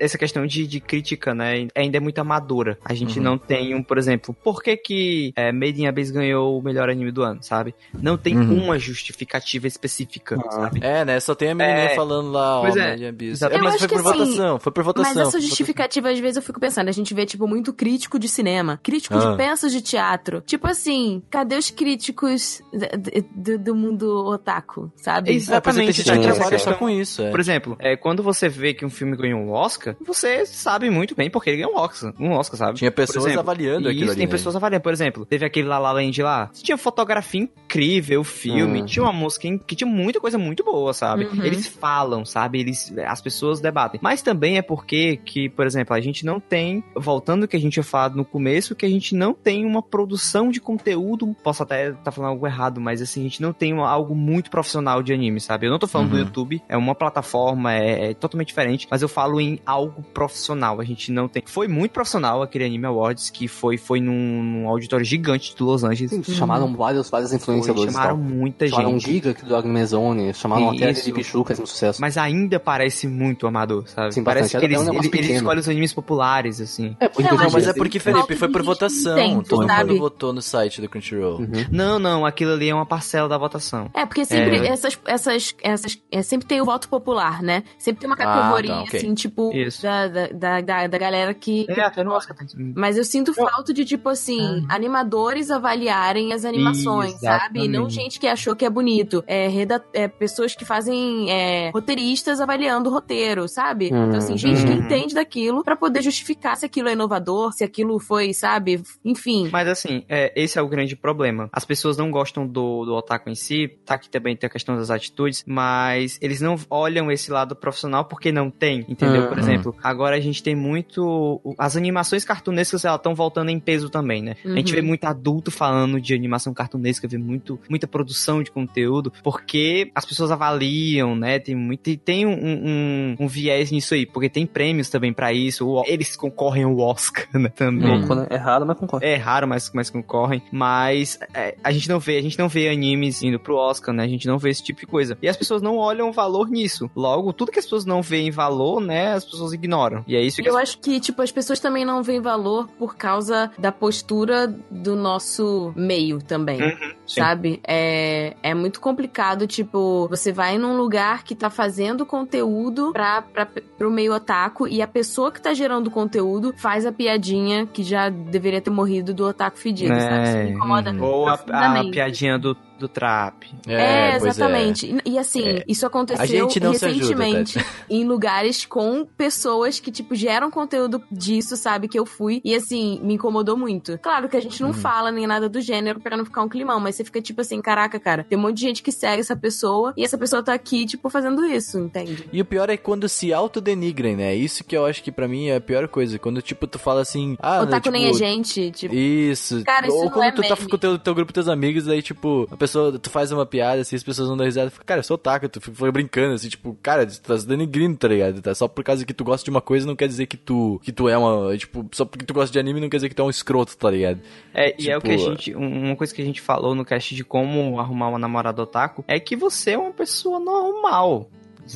[0.00, 2.78] essa questão de, de crítica, né, ainda é muito amadora.
[2.84, 3.24] A gente Uhum.
[3.24, 6.88] não tem um, por exemplo, por que que é, Made in Abyss ganhou o melhor
[6.90, 7.74] anime do ano, sabe?
[7.92, 8.64] Não tem Uhum.
[8.64, 10.50] uma justificativa específica, Ah.
[10.50, 10.80] sabe?
[10.82, 11.20] É, né?
[11.20, 11.94] Só tem a menininha É.
[11.94, 12.90] falando lá, ó, Pois é.
[12.90, 13.30] Mad Abyss.
[13.32, 13.54] Exato.
[13.54, 15.14] É, mas foi por assim, votação, foi por votação.
[15.14, 18.28] Mas essa justificativa, às vezes, eu fico pensando, a gente vê, tipo, muito crítico de
[18.28, 19.30] cinema, crítico Ah.
[19.30, 20.40] de peças de teatro.
[20.46, 25.32] Tipo assim, cadê os críticos d- d- do mundo otaku, sabe?
[25.32, 25.68] Exato.
[25.68, 27.30] É, é, tem gente que Exatamente, trabalha só com isso, é.
[27.30, 31.14] Por exemplo, é, quando você vê que um filme ganhou um Oscar, você sabe muito
[31.14, 32.78] bem porque ele ganhou um Oscar, um Oscar, sabe?
[32.78, 34.18] Tinha pessoas exemplo, avaliando aquilo Isso, ali.
[34.18, 34.30] tem né?
[34.32, 34.82] pessoas avaliando.
[34.82, 36.50] Por exemplo, teve aquele La La Land lá.
[36.52, 38.82] Tinha fotografia incrível, o filme.
[38.82, 38.86] Hum.
[38.86, 41.24] Tinha uma música que tinha muita coisa muito boa, sabe?
[41.26, 41.42] Uhum.
[41.44, 42.60] Eles falam, sabe?
[42.60, 44.00] Eles, as pessoas debatem.
[44.02, 47.60] Mas também é porque que, por exemplo, a gente não tem, voltando ao que a
[47.60, 51.34] gente tinha falado no começo, que a gente não tem uma produção de conteúdo.
[51.42, 54.50] Posso até estar falando algo errado, mas assim, a gente não tem uma- algo muito
[54.50, 55.66] profissional de anime, sabe?
[55.66, 56.22] Eu não tô falando do Uhum.
[56.22, 60.80] YouTube, é uma plataforma, é, é totalmente diferente, mas eu falo em algo profissional.
[60.80, 61.42] A gente não tem.
[61.46, 65.84] Foi muito profissional aquele Anime Awards, que foi, foi num, num auditório gigante de Los
[65.84, 66.10] Angeles.
[66.10, 68.24] Sim, chamaram vários, vários Foi, influenciadores e chamaram tal.
[68.24, 69.12] muita Chamaram gente.
[69.12, 72.00] Giga do Agmezone, chamaram até de Pichu, fez um sucesso.
[72.00, 74.14] Mas ainda parece muito amador, sabe?
[74.14, 74.60] Sim, parece bastante.
[74.68, 75.38] que É um eles, negócio ele, ele pequeno.
[75.38, 76.96] escolhe os animes populares, assim.
[77.00, 79.42] É, Não, acho mas é porque, Felipe, foi por votação.
[79.42, 79.90] Todo sabe?
[79.92, 81.40] mundo votou no site do Crunchyroll.
[81.40, 81.48] Uhum.
[81.70, 83.90] Não, não, aquilo ali é uma parcela da votação.
[83.94, 84.68] É, porque sempre É.
[84.68, 87.62] essas, essas, essas, é, sempre tem o voto popular, né?
[87.78, 88.98] Sempre tem uma Ah, categoria, tá, ok.
[88.98, 89.82] assim, tipo, Isso.
[89.82, 91.66] da, da, da, da, galera que...
[91.68, 92.36] É, até no Oscar.
[92.74, 97.60] Mas eu sinto falta de, tipo assim, animadores avaliarem as animações, sabe?
[97.64, 97.94] E não Exatamente.
[97.94, 99.22] gente que achou que é bonito.
[99.26, 103.86] É, reda- é, pessoas que fazem é, roteiristas avaliando o roteiro, sabe?
[103.86, 104.78] Então, assim, gente que Uhum.
[104.78, 108.82] entende daquilo pra poder justificar se aquilo é inovador, se aquilo foi, sabe?
[109.04, 109.48] Enfim.
[109.52, 111.48] Mas assim, é, esse é o grande problema.
[111.52, 114.76] As pessoas não gostam do, do otaku em si, tá aqui também tem a questão
[114.76, 119.28] das atitudes, mas eles não olham esse lado profissional porque não tem, entendeu?
[119.34, 119.48] Por Uhum.
[119.48, 121.40] exemplo, agora a gente tem muito.
[121.58, 124.36] As animações cartunescas elas estão voltando em peso também, né?
[124.44, 124.76] A gente Uhum.
[124.76, 130.04] vê muito adulto falando de animação cartunesca, vê muito, muita produção de conteúdo, porque as
[130.04, 131.38] pessoas avaliam, né?
[131.38, 131.88] Tem muito.
[131.90, 135.66] e Tem um, um, um viés nisso aí, porque tem prêmios também pra isso.
[135.68, 137.48] o- Eles concorrem ao Oscar, né?
[137.48, 137.90] Também.
[137.90, 137.98] Hum.
[137.98, 138.26] Louco, né?
[138.30, 139.04] É raro, mas concordo.
[139.06, 140.42] É raro, mas, mas concorrem.
[140.52, 144.04] Mas é, a gente não vê, a gente não vê animes indo pro Oscar, né?
[144.04, 145.16] A gente não vê esse tipo de coisa.
[145.20, 146.90] E as pessoas não olham valor nisso.
[146.94, 149.18] Logo, tudo que as pessoas não veem valor, né?
[149.24, 150.04] As pessoas ignoram.
[150.06, 150.62] E é isso que Eu as...
[150.62, 155.72] acho que, tipo, as pessoas também não veem valor por causa da postura do nosso
[155.76, 156.60] meio também.
[156.62, 156.92] Uhum.
[157.06, 157.60] Sabe?
[157.66, 163.46] É, é muito complicado, tipo, você vai num lugar que tá fazendo conteúdo pra, pra,
[163.46, 168.08] pro meio otaku e a pessoa que tá gerando conteúdo faz a piadinha que já
[168.08, 170.28] deveria ter morrido do otaku fedido, sabe?
[170.28, 170.90] Isso me incomoda.
[170.90, 171.02] uhum.
[171.02, 173.46] Ou a, a piadinha do, do trap.
[173.66, 174.94] É, pois exatamente.
[175.04, 175.64] E, e assim, É.
[175.66, 177.58] isso aconteceu A gente não se ajuda, recentemente
[177.88, 181.88] em lugares com pessoas que, tipo, geram conteúdo disso, sabe?
[181.88, 182.40] Que eu fui.
[182.44, 183.98] E assim, me incomodou muito.
[183.98, 184.74] Claro que a gente não Uhum.
[184.74, 187.60] fala nem nada do gênero pra não ficar um climão, mas você fica tipo assim,
[187.62, 190.52] caraca, cara, tem um monte de gente que segue essa pessoa e essa pessoa tá
[190.52, 192.28] aqui, tipo, fazendo isso, entende?
[192.32, 194.34] E o pior é quando se autodenigrem, né?
[194.34, 196.18] Isso que eu acho que pra mim é a pior coisa.
[196.18, 197.36] Quando, tipo, tu fala assim...
[197.40, 198.94] Ah, né, Otaku tipo, nem é gente, tipo.
[198.94, 199.62] Isso.
[199.64, 200.68] Cara, isso Ou não quando é tu tá meme.
[200.68, 203.80] com o teu, teu grupo, teus amigos, aí, tipo, a pessoa, tu faz uma piada,
[203.80, 206.48] assim, as pessoas não dão risada, fica, cara, eu sou otaku, tu foi brincando, assim,
[206.48, 208.40] tipo, cara, tu tá se denigrindo, tá ligado?
[208.42, 208.54] Tá?
[208.54, 210.92] Só por causa que tu gosta de uma coisa não quer dizer que tu, que
[210.92, 213.22] tu é uma, tipo, só porque tu gosta de anime não quer dizer que tu
[213.22, 214.20] é um escroto, tá ligado?
[214.52, 215.54] É, e é o que a Tipo, gente.
[215.56, 219.04] um- Uma coisa que a gente falou no cast de como arrumar uma namorada otaku
[219.06, 221.28] é que você é uma pessoa normal.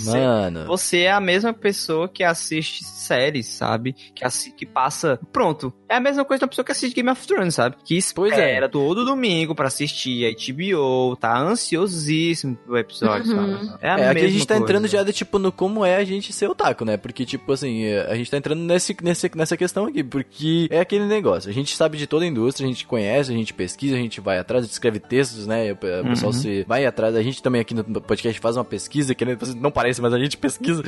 [0.05, 0.67] Mano.
[0.67, 3.95] Você é a mesma pessoa que assiste séries, sabe?
[4.15, 5.19] Que, assi que passa.
[5.33, 5.73] Pronto.
[5.89, 7.77] É a mesma coisa da pessoa que assiste Game of Thrones, sabe?
[7.85, 8.37] Que Pois é.
[8.37, 13.59] espera todo domingo pra assistir a HBO, tá ansiosíssimo pro episódio, Uhum.
[13.65, 13.79] sabe?
[13.81, 14.65] É a É, aqui a mesma gente tá coisa.
[14.65, 16.97] entrando já de, tipo, no como é a gente ser otaku, né?
[16.97, 20.81] Porque, tipo, assim, é, a gente tá entrando nesse, nesse, nessa questão aqui, porque é
[20.81, 21.49] aquele negócio.
[21.51, 24.21] A gente sabe de toda a indústria, a gente conhece, a gente pesquisa, a gente
[24.21, 25.73] vai atrás, a gente escreve textos, né?
[25.73, 26.39] O pe- o pessoal Uhum.
[26.39, 27.15] se vai atrás.
[27.17, 29.25] A gente também aqui no podcast faz uma pesquisa, que
[29.57, 30.83] não parece, mas a gente pesquisa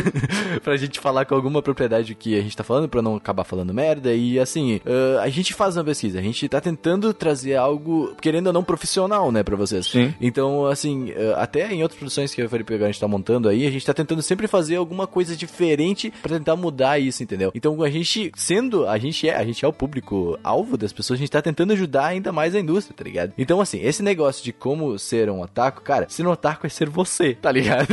[0.62, 3.72] pra gente falar com alguma propriedade que a gente tá falando, pra não acabar falando
[3.72, 4.12] merda.
[4.12, 8.48] E, assim, ah, a gente faz uma pesquisa, a gente tá tentando trazer algo, querendo
[8.48, 9.86] ou não, profissional, né, pra vocês.
[9.86, 10.14] Sim.
[10.20, 13.48] Então, assim, eh, até em outras produções que eu falei pegar, a gente tá montando
[13.48, 17.50] aí, a gente tá tentando sempre fazer alguma coisa diferente pra tentar mudar isso, entendeu?
[17.54, 21.18] Então, a gente, sendo, a gente é, a gente é o público alvo das pessoas,
[21.18, 23.32] a gente tá tentando ajudar ainda mais a indústria, tá ligado?
[23.38, 26.90] Então, assim, esse negócio de como ser um otaku, cara, ser um otaku é ser
[26.90, 27.86] você, tá ligado?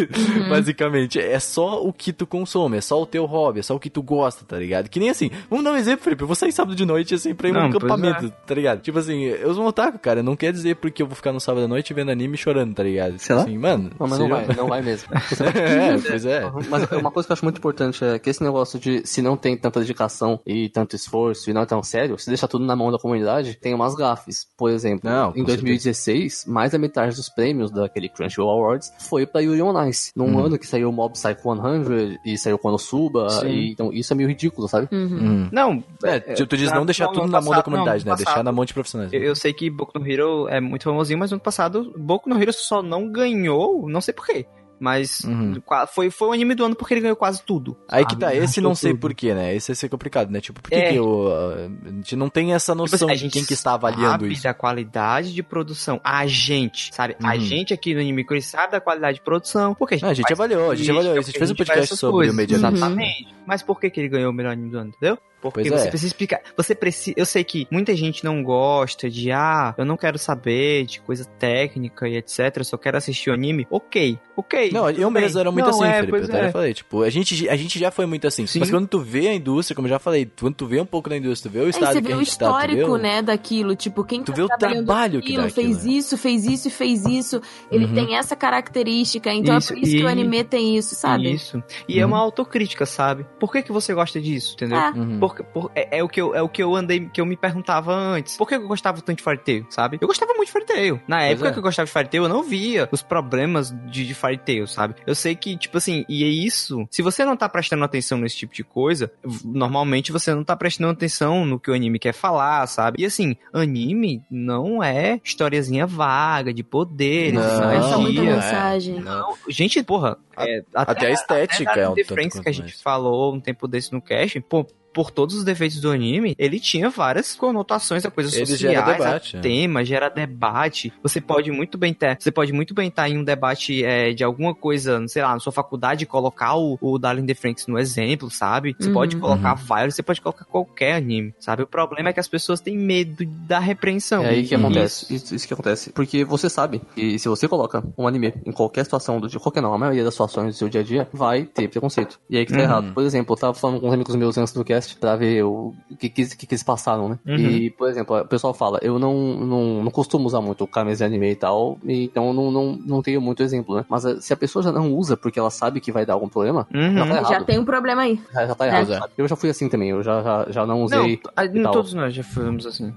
[0.49, 3.79] Basicamente, é só o que tu consome, é só o teu hobby, é só o
[3.79, 4.89] que tu gosta, tá ligado?
[4.89, 7.33] Que nem assim, vamos dar um exemplo, Felipe, eu vou sair sábado de noite, assim,
[7.33, 8.29] pra ir num acampamento, é.
[8.29, 8.81] tá ligado?
[8.81, 11.39] Tipo assim, eu sou um otaku, cara, não quer dizer porque eu vou ficar no
[11.39, 13.17] sábado à noite vendo anime e chorando, tá ligado?
[13.19, 13.43] Sei lá.
[13.43, 15.09] Assim, mano, Não, mas não vai, não vai mesmo.
[15.13, 16.51] é, pois é.
[16.69, 19.37] Mas uma coisa que eu acho muito importante é que esse negócio de se não
[19.37, 22.75] tem tanta dedicação e tanto esforço e não é tão sério, se deixa tudo na
[22.75, 24.47] mão da comunidade, tem umas gafes.
[24.57, 29.41] Por exemplo, Não, em 2016, mais da metade dos prêmios daquele Crunchyroll Awards foi pra
[29.41, 30.11] Yuri on Ice.
[30.27, 30.45] Num Uhum.
[30.45, 34.29] ano que saiu o Mob Psycho 100 e saiu Konosuba, e, então isso é meio
[34.29, 34.87] ridículo, sabe?
[34.91, 35.49] Hum.
[35.51, 38.05] Não, É, tu, tu diz pra- não deixar no tudo na mão da passado- comunidade,
[38.05, 38.11] não, né?
[38.11, 39.13] no Deixar passado, na mão de profissionais.
[39.13, 42.29] Eu, eu sei que Boku no Hero é muito famosinho, mas no ano passado Boku
[42.29, 44.45] no Hero só não ganhou, não sei porquê.
[44.79, 45.61] Mas Uhum.
[45.93, 47.77] foi, foi o anime do ano porque ele ganhou quase tudo.
[47.87, 48.25] Aí que sabe?
[48.25, 48.99] tá, esse não sei tudo.
[49.01, 49.55] porquê, né?
[49.55, 50.41] Esse vai ser complicado, né?
[50.41, 50.89] Tipo, por que, É.
[50.91, 53.75] que eu, ah, a gente não tem essa Tipo noção assim, de quem que está
[53.75, 54.43] avaliando sabe isso?
[54.43, 56.01] da qualidade de produção.
[56.03, 57.15] A gente, sabe?
[57.23, 57.39] A Uhum.
[57.39, 59.73] gente aqui no Anime Quiz sabe da qualidade de produção.
[59.73, 61.13] Porque a gente, Ah, a gente avaliou, a gente avaliou.
[61.17, 62.33] A gente fez um podcast sobre coisas.
[62.33, 62.55] o Media.
[62.57, 63.27] Exatamente.
[63.47, 65.17] Mas por que, que ele ganhou o melhor anime do ano, entendeu?
[65.51, 65.89] Porque Pois você é.
[65.89, 66.39] precisa explicar.
[66.55, 67.13] Você precisa.
[67.17, 71.25] Eu sei que muita gente não gosta de, ah, eu não quero saber de coisa
[71.25, 72.39] técnica e etc.
[72.57, 73.67] Eu só quero assistir o anime.
[73.69, 74.71] Ok, ok.
[74.71, 75.21] Não, eu bem.
[75.21, 76.17] mesmo era muito Não, assim, é, Felipe.
[76.17, 76.51] Eu até é.
[76.51, 78.47] falei, tipo, a gente, a gente já foi muito assim.
[78.47, 78.59] Sim.
[78.59, 81.09] Mas quando tu vê a indústria, como eu já falei, quando tu vê um pouco
[81.09, 82.63] da indústria, tu vê o Aí estado você que a o gente tá, tu vê
[82.73, 83.75] histórico, o- né, daquilo.
[83.75, 85.91] Tipo, quem Tu tá vê o trabalho que aquilo, dá aquilo, fez né?
[85.91, 87.41] isso, fez isso e fez isso.
[87.69, 87.93] Ele Uhum.
[87.93, 89.31] tem essa característica.
[89.33, 91.31] Então Isso, é por isso que o e- anime tem isso, sabe?
[91.33, 91.61] Isso.
[91.87, 92.11] E é Uhum.
[92.13, 93.25] uma autocrítica, sabe?
[93.39, 94.77] Por que, que você gosta disso, entendeu?
[94.77, 94.91] É.
[94.91, 95.19] Uhum.
[95.33, 97.35] Porque, por- é, é o que eu, é o que eu andei, que eu me
[97.35, 98.37] perguntava antes.
[98.37, 99.97] Por que eu gostava tanto de Fairy Tail, sabe?
[99.99, 101.01] Eu gostava muito de Fairy Tail.
[101.07, 101.51] Na Pois época é.
[101.51, 104.67] que eu gostava de Fairy Tail, eu não via os problemas de, de Fairy Tail,
[104.67, 104.95] sabe?
[105.05, 106.87] Eu sei que, tipo assim, e é isso.
[106.91, 109.11] Se você não tá prestando atenção nesse tipo de coisa,
[109.43, 113.01] normalmente você não tá prestando atenção no que o anime quer falar, sabe?
[113.01, 117.97] E assim, anime não é historiazinha vaga de poder, Não, muita não é.
[117.97, 118.23] magia.
[118.35, 118.99] mensagem.
[119.01, 119.35] Não.
[119.47, 122.81] Gente, porra, é, Até a estética até é um The Friends que a gente mais.
[122.81, 126.89] falou um tempo desse no cast, pô, por todos os defeitos do anime, ele tinha
[126.89, 129.41] várias conotações a coisas Ele sociais, gera debate, a é.
[129.41, 130.93] tema, gera debate.
[131.01, 134.23] Você pode muito bem ter, você pode muito bem estar em um debate é, de
[134.23, 138.29] alguma coisa, sei lá, na sua faculdade, colocar o, o Darling the Franks no exemplo,
[138.29, 138.75] sabe?
[138.79, 138.93] Você Uhum.
[138.93, 141.63] pode colocar vários, você pode colocar qualquer anime, sabe?
[141.63, 144.23] O problema é que as pessoas têm medo da repreensão.
[144.23, 145.13] É aí que acontece.
[145.13, 145.91] Isso, isso que acontece.
[145.91, 149.61] Porque você sabe que se você coloca um anime em qualquer situação do dia, qualquer
[149.61, 152.19] não, a maioria das situações do seu dia a dia, vai ter preconceito.
[152.29, 152.63] E aí que tá Uhum.
[152.63, 152.93] errado.
[152.93, 155.73] Por exemplo, eu tava falando com uns amigos meus antes do cast pra ver o
[155.99, 157.19] que, que, que, eles passaram, né?
[157.25, 157.35] Uhum.
[157.35, 161.13] E, por exemplo, o pessoal fala, eu não, não, não costumo usar muito camisa de
[161.15, 163.85] anime e tal, então não, não, não tenho muito exemplo, né?
[163.89, 166.29] Mas eh, se a pessoa já não usa porque ela sabe que vai dar algum
[166.29, 166.93] problema, Uhum.
[166.95, 167.29] já tá errado.
[167.29, 168.19] Já tem um problema aí.
[168.33, 168.93] Já, já tá errado.
[168.93, 168.99] É.
[169.17, 171.13] Eu já fui assim também, eu já, já, já não Não, usei.
[171.13, 171.71] e tal.
[171.73, 172.93] todos nós já fomos assim.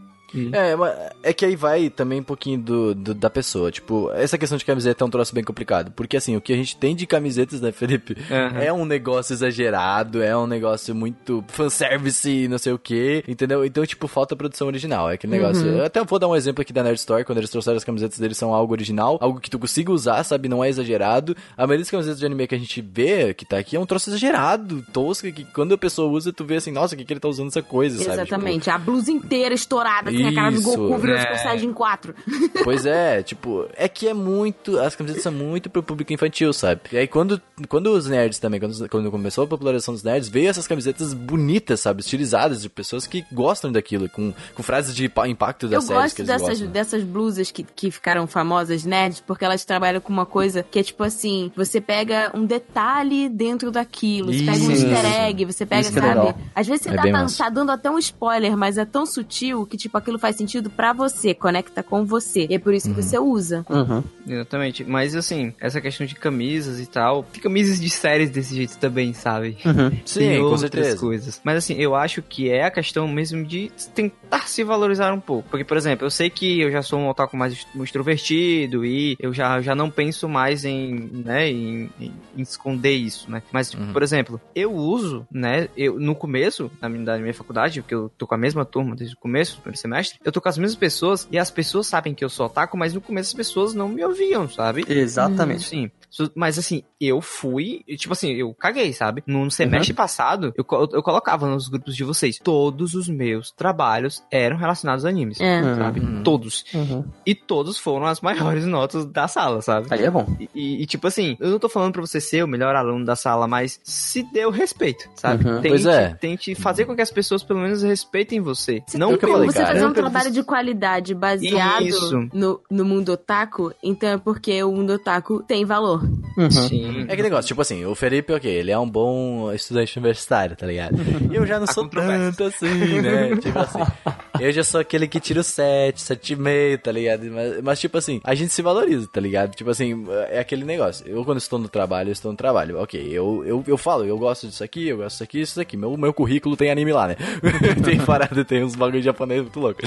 [0.53, 3.71] É, mas é que aí vai também um pouquinho do, do- da pessoa.
[3.71, 5.91] Tipo, essa questão de camiseta é um troço bem complicado.
[5.93, 8.17] Porque assim, o que a gente tem de camisetas, né, Felipe?
[8.31, 8.59] Uhum.
[8.61, 13.65] É um negócio exagerado, é um negócio muito fanservice e não sei o que, entendeu?
[13.65, 15.11] Então, tipo, falta produção original.
[15.11, 15.67] É aquele negócio.
[15.67, 18.19] Eu até vou dar um exemplo aqui da Nerd Store, quando eles trouxeram as camisetas
[18.19, 20.49] deles são algo original, algo que tu consiga usar, sabe?
[20.49, 21.37] Não é exagerado.
[21.57, 23.87] A maioria das camisetas de anime que a gente vê, que tá aqui, é um
[23.87, 27.13] troço exagerado, tosco, que quando a pessoa usa, tu vê assim, nossa, o que, que
[27.13, 28.11] ele tá usando essa coisa, sabe?
[28.11, 28.71] Tipo, Exatamente.
[28.71, 31.23] A blusa inteira estourada, assim, a cara do Isso, Goku virando é.
[31.23, 32.15] Super Saiyajin 4.
[32.65, 34.79] Pois é, tipo, é que é muito.
[34.79, 36.81] As camisetas são muito pro público infantil, sabe?
[36.93, 40.49] E aí quando, quando os nerds também, quando, quando começou a popularização dos nerds, veio
[40.49, 42.01] essas camisetas bonitas, sabe?
[42.01, 46.03] Estilizadas, de pessoas que gostam daquilo, com, com frases de pa- impacto das Eu séries
[46.03, 46.69] gosto que eles dessas, gostam.
[46.69, 50.83] dessas blusas que, que ficaram famosas, nerds, porque elas trabalham com uma coisa que é
[50.83, 54.87] tipo assim: você pega um detalhe dentro daquilo, você pega um Isso.
[54.87, 56.35] easter egg, você pega, Isso sabe?
[56.55, 59.77] Às vezes você É tá, tá dando até um spoiler, mas é tão sutil que,
[59.77, 62.47] tipo, aquilo faz sentido pra você, conecta com você.
[62.49, 63.65] E é por isso que você usa.
[63.69, 64.03] Uhum.
[64.27, 64.85] Exatamente.
[64.85, 67.25] Mas assim, essa questão de camisas e tal.
[67.25, 69.57] Tem camisas de séries desse jeito também, sabe?
[69.65, 69.91] Uhum.
[70.05, 70.97] Sim, Tem com outras certeza.
[70.99, 71.41] coisas.
[71.45, 75.49] Mas assim, eu acho que é a questão mesmo de tentar se valorizar um pouco.
[75.51, 79.17] Porque, por exemplo, eu sei que eu já sou um otaku mais extro- extrovertido e
[79.19, 80.95] eu já, já não penso mais em,
[81.25, 83.43] né, em, em- em esconder isso, né?
[83.53, 83.93] Mas, tipo, Uhum.
[83.93, 88.11] por exemplo, eu uso, né, eu, no começo da minha, da minha faculdade, porque eu
[88.17, 90.59] tô com a mesma turma desde o começo, do primeiro semestre, eu tô com as
[90.59, 93.75] mesmas pessoas e as pessoas sabem que eu sou otaku, mas no começo as pessoas
[93.75, 94.85] não me ouviam, sabe?
[94.89, 95.65] Exatamente.
[95.65, 95.91] Sim.
[96.35, 99.23] Mas assim, eu fui, e, tipo assim, eu caguei, sabe?
[99.27, 104.57] No semestre passado, eu, eu colocava nos grupos de vocês, todos os meus trabalhos eram
[104.57, 105.41] relacionados a animes.
[105.41, 105.63] É.
[105.75, 106.01] Sabe?
[106.01, 106.23] Uhum.
[106.23, 106.65] Todos.
[106.75, 107.05] Uhum.
[107.25, 109.87] E todos foram as maiores notas da sala, sabe?
[109.91, 110.27] Aí é bom.
[110.41, 113.05] E, e- e, tipo assim, eu não tô falando pra você ser o melhor aluno
[113.05, 115.45] da sala, mas se dê o respeito, sabe?
[115.47, 115.57] Uhum.
[115.61, 116.15] Tente, Pois é.
[116.15, 118.83] tente fazer com que as pessoas pelo menos respeitem você.
[118.87, 119.73] Se não que eu falei, você cara.
[119.75, 122.29] fazer um trabalho de qualidade baseado Isso.
[122.33, 126.06] no, no mundo otaku, então é porque o mundo otaku tem valor.
[126.37, 126.51] Uhum.
[126.51, 127.07] Sim.
[127.09, 130.67] É que negócio, tipo assim, o Felipe, ok, ele é um bom estudante universitário, tá
[130.67, 130.97] ligado?
[131.33, 133.37] Eu já não sou tanto assim, né?
[133.37, 133.79] Tipo assim,
[134.41, 137.25] eu já sou aquele que tira o 7, 7,5, tá ligado?
[137.31, 139.55] Mas, mas, tipo assim, a gente se valoriza, tá ligado?
[139.55, 141.07] Tipo assim, é aquele negócio.
[141.07, 142.79] Eu, quando estou no trabalho, eu estou no trabalho.
[142.81, 145.77] Ok, eu, eu, eu falo, eu gosto disso aqui, eu gosto disso aqui, isso aqui.
[145.77, 147.17] Meu, meu currículo tem anime lá, né?
[147.85, 149.81] tem parada, tem uns bagulho japonês muito louco.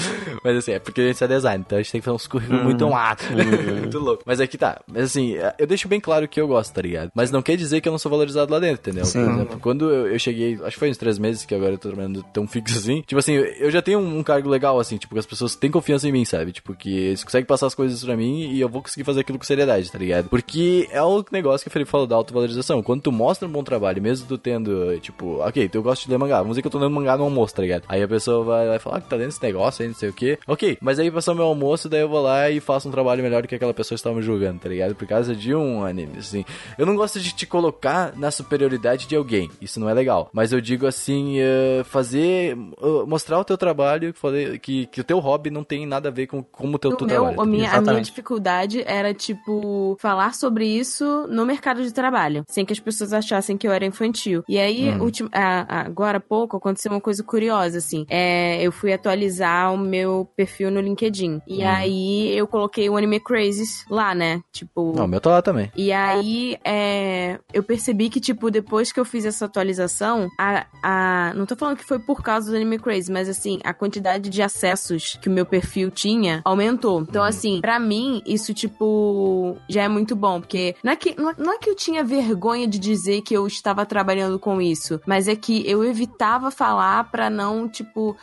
[0.44, 2.28] Mas assim, é porque a gente é design, então a gente tem que fazer uns
[2.28, 3.24] currículos muito mato,
[3.80, 4.24] muito louco.
[4.26, 4.82] Mas aqui tá.
[4.88, 7.12] Mas assim, eu deixo bem claro que eu gosto, tá ligado?
[7.14, 9.06] Mas não quer dizer que eu não sou valorizado lá dentro, entendeu?
[9.06, 9.26] Sim.
[9.26, 11.78] Por exemplo, quando eu, eu cheguei, acho que foi uns três meses que agora eu
[11.78, 13.02] tô trabalhando tão fixo assim.
[13.02, 15.70] Tipo assim, eu já tenho um, um cargo legal, assim, tipo, que as pessoas têm
[15.70, 16.52] confiança em mim, sabe?
[16.52, 19.38] Tipo, que eles conseguem passar as coisas pra mim e eu vou conseguir fazer aquilo
[19.38, 20.30] com seriedade, tá ligado?
[20.30, 22.82] Porque é o negócio que o Felipe falou da autovalorização.
[22.82, 26.18] Quando tu mostra um bom trabalho, mesmo tu tendo, tipo, ok, eu gosto de ler
[26.18, 27.84] mangá, vamos dizer que eu tô lendo mangá no almoço, tá ligado?
[27.88, 29.96] Aí a pessoa vai lá e fala, ah, que tá dentro desse negócio aí, não
[29.96, 30.40] sei o quê.
[30.48, 33.42] Ok, mas aí passou meu almoço, daí eu vou lá e faço um trabalho melhor
[33.42, 34.96] do que aquela pessoa estava me julgando, tá ligado?
[34.96, 36.46] Por causa de um anime, assim.
[36.78, 40.30] Eu não gosto de te colocar na superioridade de alguém, isso não é legal.
[40.34, 45.02] Mas eu digo assim, eh, fazer, eh, mostrar o teu trabalho, que, falei, que, que
[45.02, 47.16] o teu hobby não tem nada a ver com como o teu, O tu meu-
[47.24, 47.42] trabalha.
[47.42, 52.66] a, minha, a minha dificuldade era, tipo, falar sobre isso no mercado de trabalho, sem
[52.66, 54.44] que as pessoas achassem que eu era infantil.
[54.48, 55.04] E aí, Uhum.
[55.04, 58.06] ultim- a- agora há pouco, aconteceu uma coisa curiosa, assim.
[58.10, 61.42] É, eu fui atualizar o meu perfil no LinkedIn.
[61.48, 61.68] E Uhum.
[61.68, 64.42] aí, eu coloquei o Anime Crazes lá, né?
[64.52, 64.94] Tipo...
[64.96, 65.72] Não, o meu tá lá também.
[65.76, 71.34] E aí, é, eu percebi que, tipo, depois que eu fiz essa atualização, a, a.
[71.36, 74.42] Não tô falando que foi por causa do Anime Crazy, mas assim, a quantidade de
[74.42, 77.02] acessos que o meu perfil tinha aumentou.
[77.02, 80.40] Então, assim, pra mim, isso, tipo, já é muito bom.
[80.42, 83.34] Porque não é que, não é, não é que eu tinha vergonha de dizer que
[83.36, 88.16] eu estava trabalhando com isso, mas é que eu evitava falar pra não, tipo,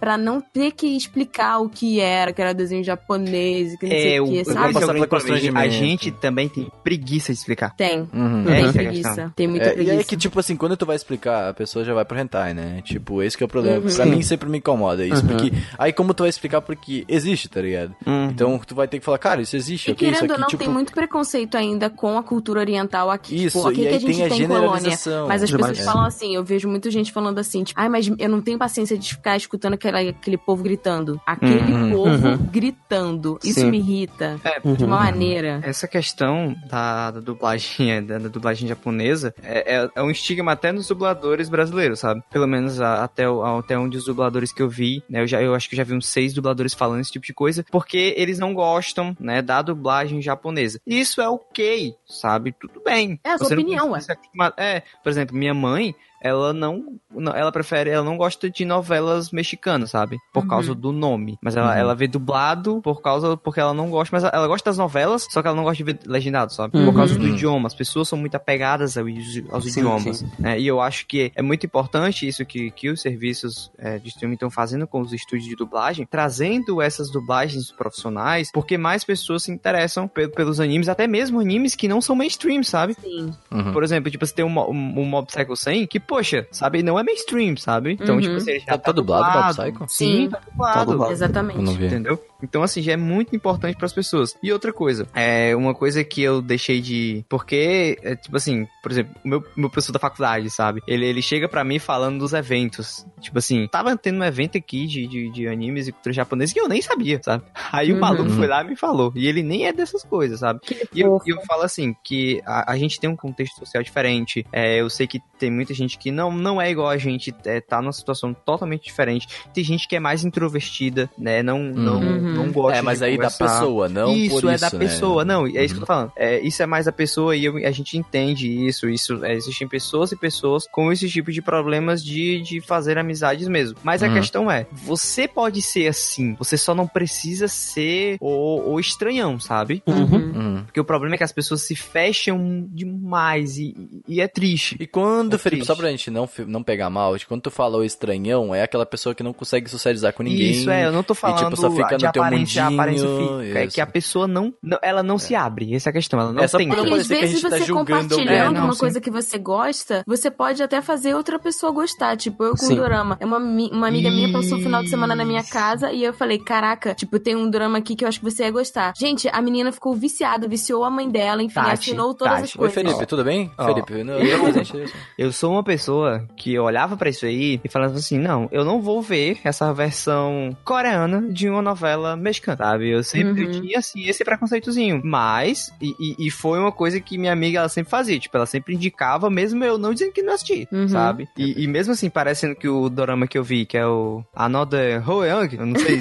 [0.00, 4.16] pra não ter que explicar o que era, que era desenho japonês, que não sei
[4.16, 4.74] É, o o, que, sabe?
[4.76, 5.58] é.
[5.58, 7.74] A gente também tem preguiça de explicar.
[7.76, 8.00] Tem.
[8.12, 8.44] Uhum.
[8.44, 9.08] Tem É, é preguiça.
[9.08, 9.30] questão.
[9.30, 9.96] Tem muita É, e preguiça.
[9.98, 12.80] aí que, tipo assim, quando tu vai explicar, a pessoa já vai pro hentai, né?
[12.84, 13.76] Tipo, esse que é o problema.
[13.78, 13.94] Uhum.
[13.94, 14.10] Pra Sim.
[14.10, 15.22] mim sempre me incomoda isso.
[15.22, 15.28] Uhum.
[15.38, 15.56] Porque.
[15.78, 17.94] Aí como tu vai explicar porque existe, tá ligado?
[18.30, 20.08] Então tu vai ter que falar, cara, isso existe, E ok?
[20.08, 20.62] Isso querendo ou aqui, não, tipo.
[20.64, 23.44] tem muito preconceito ainda com a cultura oriental aqui.
[23.44, 24.98] Isso, tipo, aqui e que aí a gente tem a tem colônia.
[25.28, 25.84] Mas as pessoas É.
[25.84, 28.96] falam assim, eu vejo muita gente falando assim, tipo, ai, mas eu não tenho paciência
[28.98, 31.20] de ficar escutando aquele, aquele povo gritando.
[31.26, 31.90] Aquele Uhum.
[31.90, 32.36] povo Uhum.
[32.50, 33.38] gritando.
[33.44, 33.70] Isso Sim.
[33.70, 34.40] me irrita.
[34.44, 35.60] É, De uma maneira.
[35.62, 40.72] Essa questão da, da dublagem, da, da dublagem japonesa, é, é, é um estigma até
[40.72, 42.22] nos dubladores brasileiros, sabe?
[42.30, 45.22] Pelo menos a- até, o- até onde os dubladores que eu vi, né?
[45.28, 47.64] Eu, já, eu acho que já vi uns seis dubladores falando esse tipo de coisa,
[47.70, 50.80] porque eles não gostam, né, da dublagem japonesa.
[50.86, 52.52] Isso é ok, sabe?
[52.52, 53.20] Tudo bem.
[53.22, 56.98] É a sua Você opinião, acostumar- É, por exemplo, minha mãe, ela não-
[57.34, 60.18] ela prefere, ela não gosta de novelas mexicanas, sabe?
[60.32, 60.48] Por Uhum.
[60.48, 61.38] causa do nome.
[61.42, 61.78] Mas ela, Uhum.
[61.78, 65.40] ela vê dublado por causa, porque ela não gosta, mas ela, gosta das novelas, só
[65.40, 66.76] que ela não gosta de ver legendado, sabe?
[66.76, 66.84] Uhum.
[66.86, 67.32] Por causa do Uhum.
[67.34, 67.66] idioma.
[67.66, 69.08] As pessoas são muito apegadas aos,
[69.50, 70.18] aos Sim, idiomas.
[70.18, 70.30] sim.
[70.38, 70.58] né?
[70.60, 74.34] E eu acho que é muito importante isso que, que os serviços é, de streaming
[74.34, 79.50] estão fazendo com os estúdios de dublagem, trazendo essas dublagens profissionais, porque mais pessoas se
[79.52, 82.94] interessam pe- pelos animes, até mesmo animes que não são mainstream, sabe?
[83.00, 83.32] Sim.
[83.50, 83.72] Uhum.
[83.72, 86.98] Por exemplo, tipo, você tem um, um, um Mob Psycho 100 que, poxa, sabe, não
[86.98, 87.92] é mainstream, sabe?
[87.92, 88.20] Então, Uhum.
[88.20, 89.84] tipo, assim, ele já Tá- tá dublado o Mob Psycho?
[89.88, 90.28] Sim, Sim.
[90.30, 90.74] tá dublado.
[90.78, 91.12] Tá dublado.
[91.12, 91.58] Exatamente.
[91.58, 91.86] Eu não vi.
[91.86, 92.22] Entendeu?
[92.42, 94.36] Então, assim, já é muito importante pras pessoas.
[94.42, 97.24] E outra coisa, é uma coisa que eu deixei de.
[97.28, 100.80] Porque, é, tipo assim, por exemplo, o meu, meu professor da faculdade, sabe?
[100.86, 103.06] Ele, ele chega pra mim falando dos eventos.
[103.20, 106.60] Tipo assim, tava tendo um evento aqui de, de, de animes e cultura japonesa que
[106.60, 107.44] eu nem sabia, sabe?
[107.72, 108.00] Aí o Uhum.
[108.00, 109.12] maluco foi lá e me falou.
[109.16, 110.60] E ele nem é dessas coisas, sabe?
[110.94, 114.46] E eu, e eu falo assim, que a, a gente tem um contexto social diferente.
[114.52, 117.60] É, eu sei que tem muita gente que não, não é igual a gente, é,
[117.60, 119.26] tá numa situação totalmente diferente.
[119.52, 121.42] Tem gente que é mais introvertida, né?
[121.42, 122.27] Não, não, Uhum.
[122.34, 123.44] Não gosta É, mas de aí da conversar.
[123.60, 124.84] pessoa, não isso, por é isso, da né?
[124.84, 125.24] pessoa.
[125.24, 125.80] Não, é isso que eu Uhum.
[125.80, 126.12] tô falando.
[126.16, 128.88] É, isso é mais da pessoa e eu- a gente entende isso.
[128.88, 133.48] Isso é, existem pessoas e pessoas com esse tipo de problemas de, de fazer amizades
[133.48, 133.76] mesmo.
[133.82, 134.14] Mas a Uhum.
[134.14, 139.82] questão é, você pode ser assim, você só não precisa ser o, o estranhão, sabe?
[139.86, 140.04] Uhum.
[140.14, 140.62] Uhum.
[140.64, 143.74] Porque o problema é que as pessoas se fecham demais e,
[144.06, 144.76] e é triste.
[144.80, 145.80] E quando, É Felipe, só triste.
[145.80, 149.22] pra gente não, não pegar mal, de quando tu falou estranhão, é aquela pessoa que
[149.22, 150.50] não consegue socializar com ninguém.
[150.50, 153.40] Isso é, eu não tô falando tipo, só fica no teu aparência, a aparência mundinho,
[153.46, 153.58] fica.
[153.60, 155.74] É que a pessoa não, não- ela não se abre.
[155.74, 156.68] Essa é a questão, ela não É só tem.
[156.68, 157.76] pra não E às que a vezes gente tá você alguém.
[157.76, 158.80] compartilhando É, não, uma sim.
[158.80, 162.16] coisa que você gosta, você pode até fazer outra pessoa gostar.
[162.16, 162.74] Tipo, eu com Sim.
[162.74, 163.16] um dorama.
[163.20, 166.12] É uma, uma amiga minha passou o final de semana na minha casa e eu
[166.12, 168.92] falei, caraca, tipo, tem um drama aqui que eu acho que você ia gostar.
[168.98, 172.52] Gente, a menina ficou viciada, viciou a mãe dela, enfim, Tati, assinou todas as Tati.
[172.58, 172.74] Oi, coisas.
[172.74, 173.50] Felipe, tudo bem?
[173.58, 174.94] Ó, Felipe, não, eu- isso.
[175.16, 178.80] Eu sou uma pessoa que olhava pra isso aí e falava assim: não, eu não
[178.80, 182.88] vou ver essa versão coreana de uma novela mexicana, sabe?
[182.90, 183.50] Eu sempre Uhum.
[183.50, 185.00] tinha, assim, esse preconceitozinho.
[185.04, 188.46] Mas, e, e- e foi uma coisa que minha amiga ela sempre fazia: tipo, ela
[188.46, 190.88] sempre indicava, mesmo eu não dizendo que não assisti, Uhum.
[190.88, 191.28] sabe?
[191.36, 195.08] E, e mesmo assim, parecendo que o dorama que eu vi, que é o Another
[195.08, 195.98] Hoeyoung, eu não sei.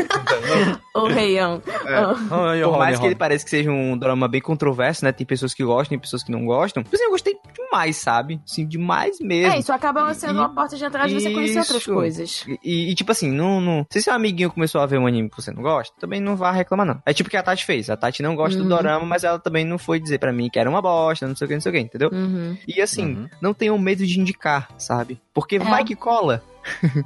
[0.94, 1.62] Ô, Reião.
[2.64, 5.12] Por mais que ele pareça que seja um drama bem controverso, né?
[5.12, 6.84] Tem pessoas que gostam, tem pessoas que não gostam.
[6.84, 7.36] Tipo assim, eu gostei
[7.70, 8.42] demais, sabe?
[8.46, 9.54] Sim, demais mesmo.
[9.54, 12.46] É, isso acaba sendo E- uma porta de entrada de você conhecer outras coisas.
[12.64, 13.86] E, e, tipo assim, não, não.
[13.92, 16.52] Se seu amiguinho começou a ver um anime que você não gosta, também não vá
[16.52, 17.02] reclamar, não.
[17.06, 17.90] É tipo o que a Tati fez.
[17.90, 18.64] A Tati não gosta Uhum.
[18.64, 21.36] do dorama, mas ela também não foi dizer pra mim que era uma bosta, não
[21.36, 22.10] sei o que, não sei o que, entendeu?
[22.12, 22.58] Uhum.
[22.68, 23.30] E assim, Uhum.
[23.42, 25.20] não tenham medo de indicar, sabe?
[25.34, 25.60] Porque É.
[25.60, 26.44] vai que cola.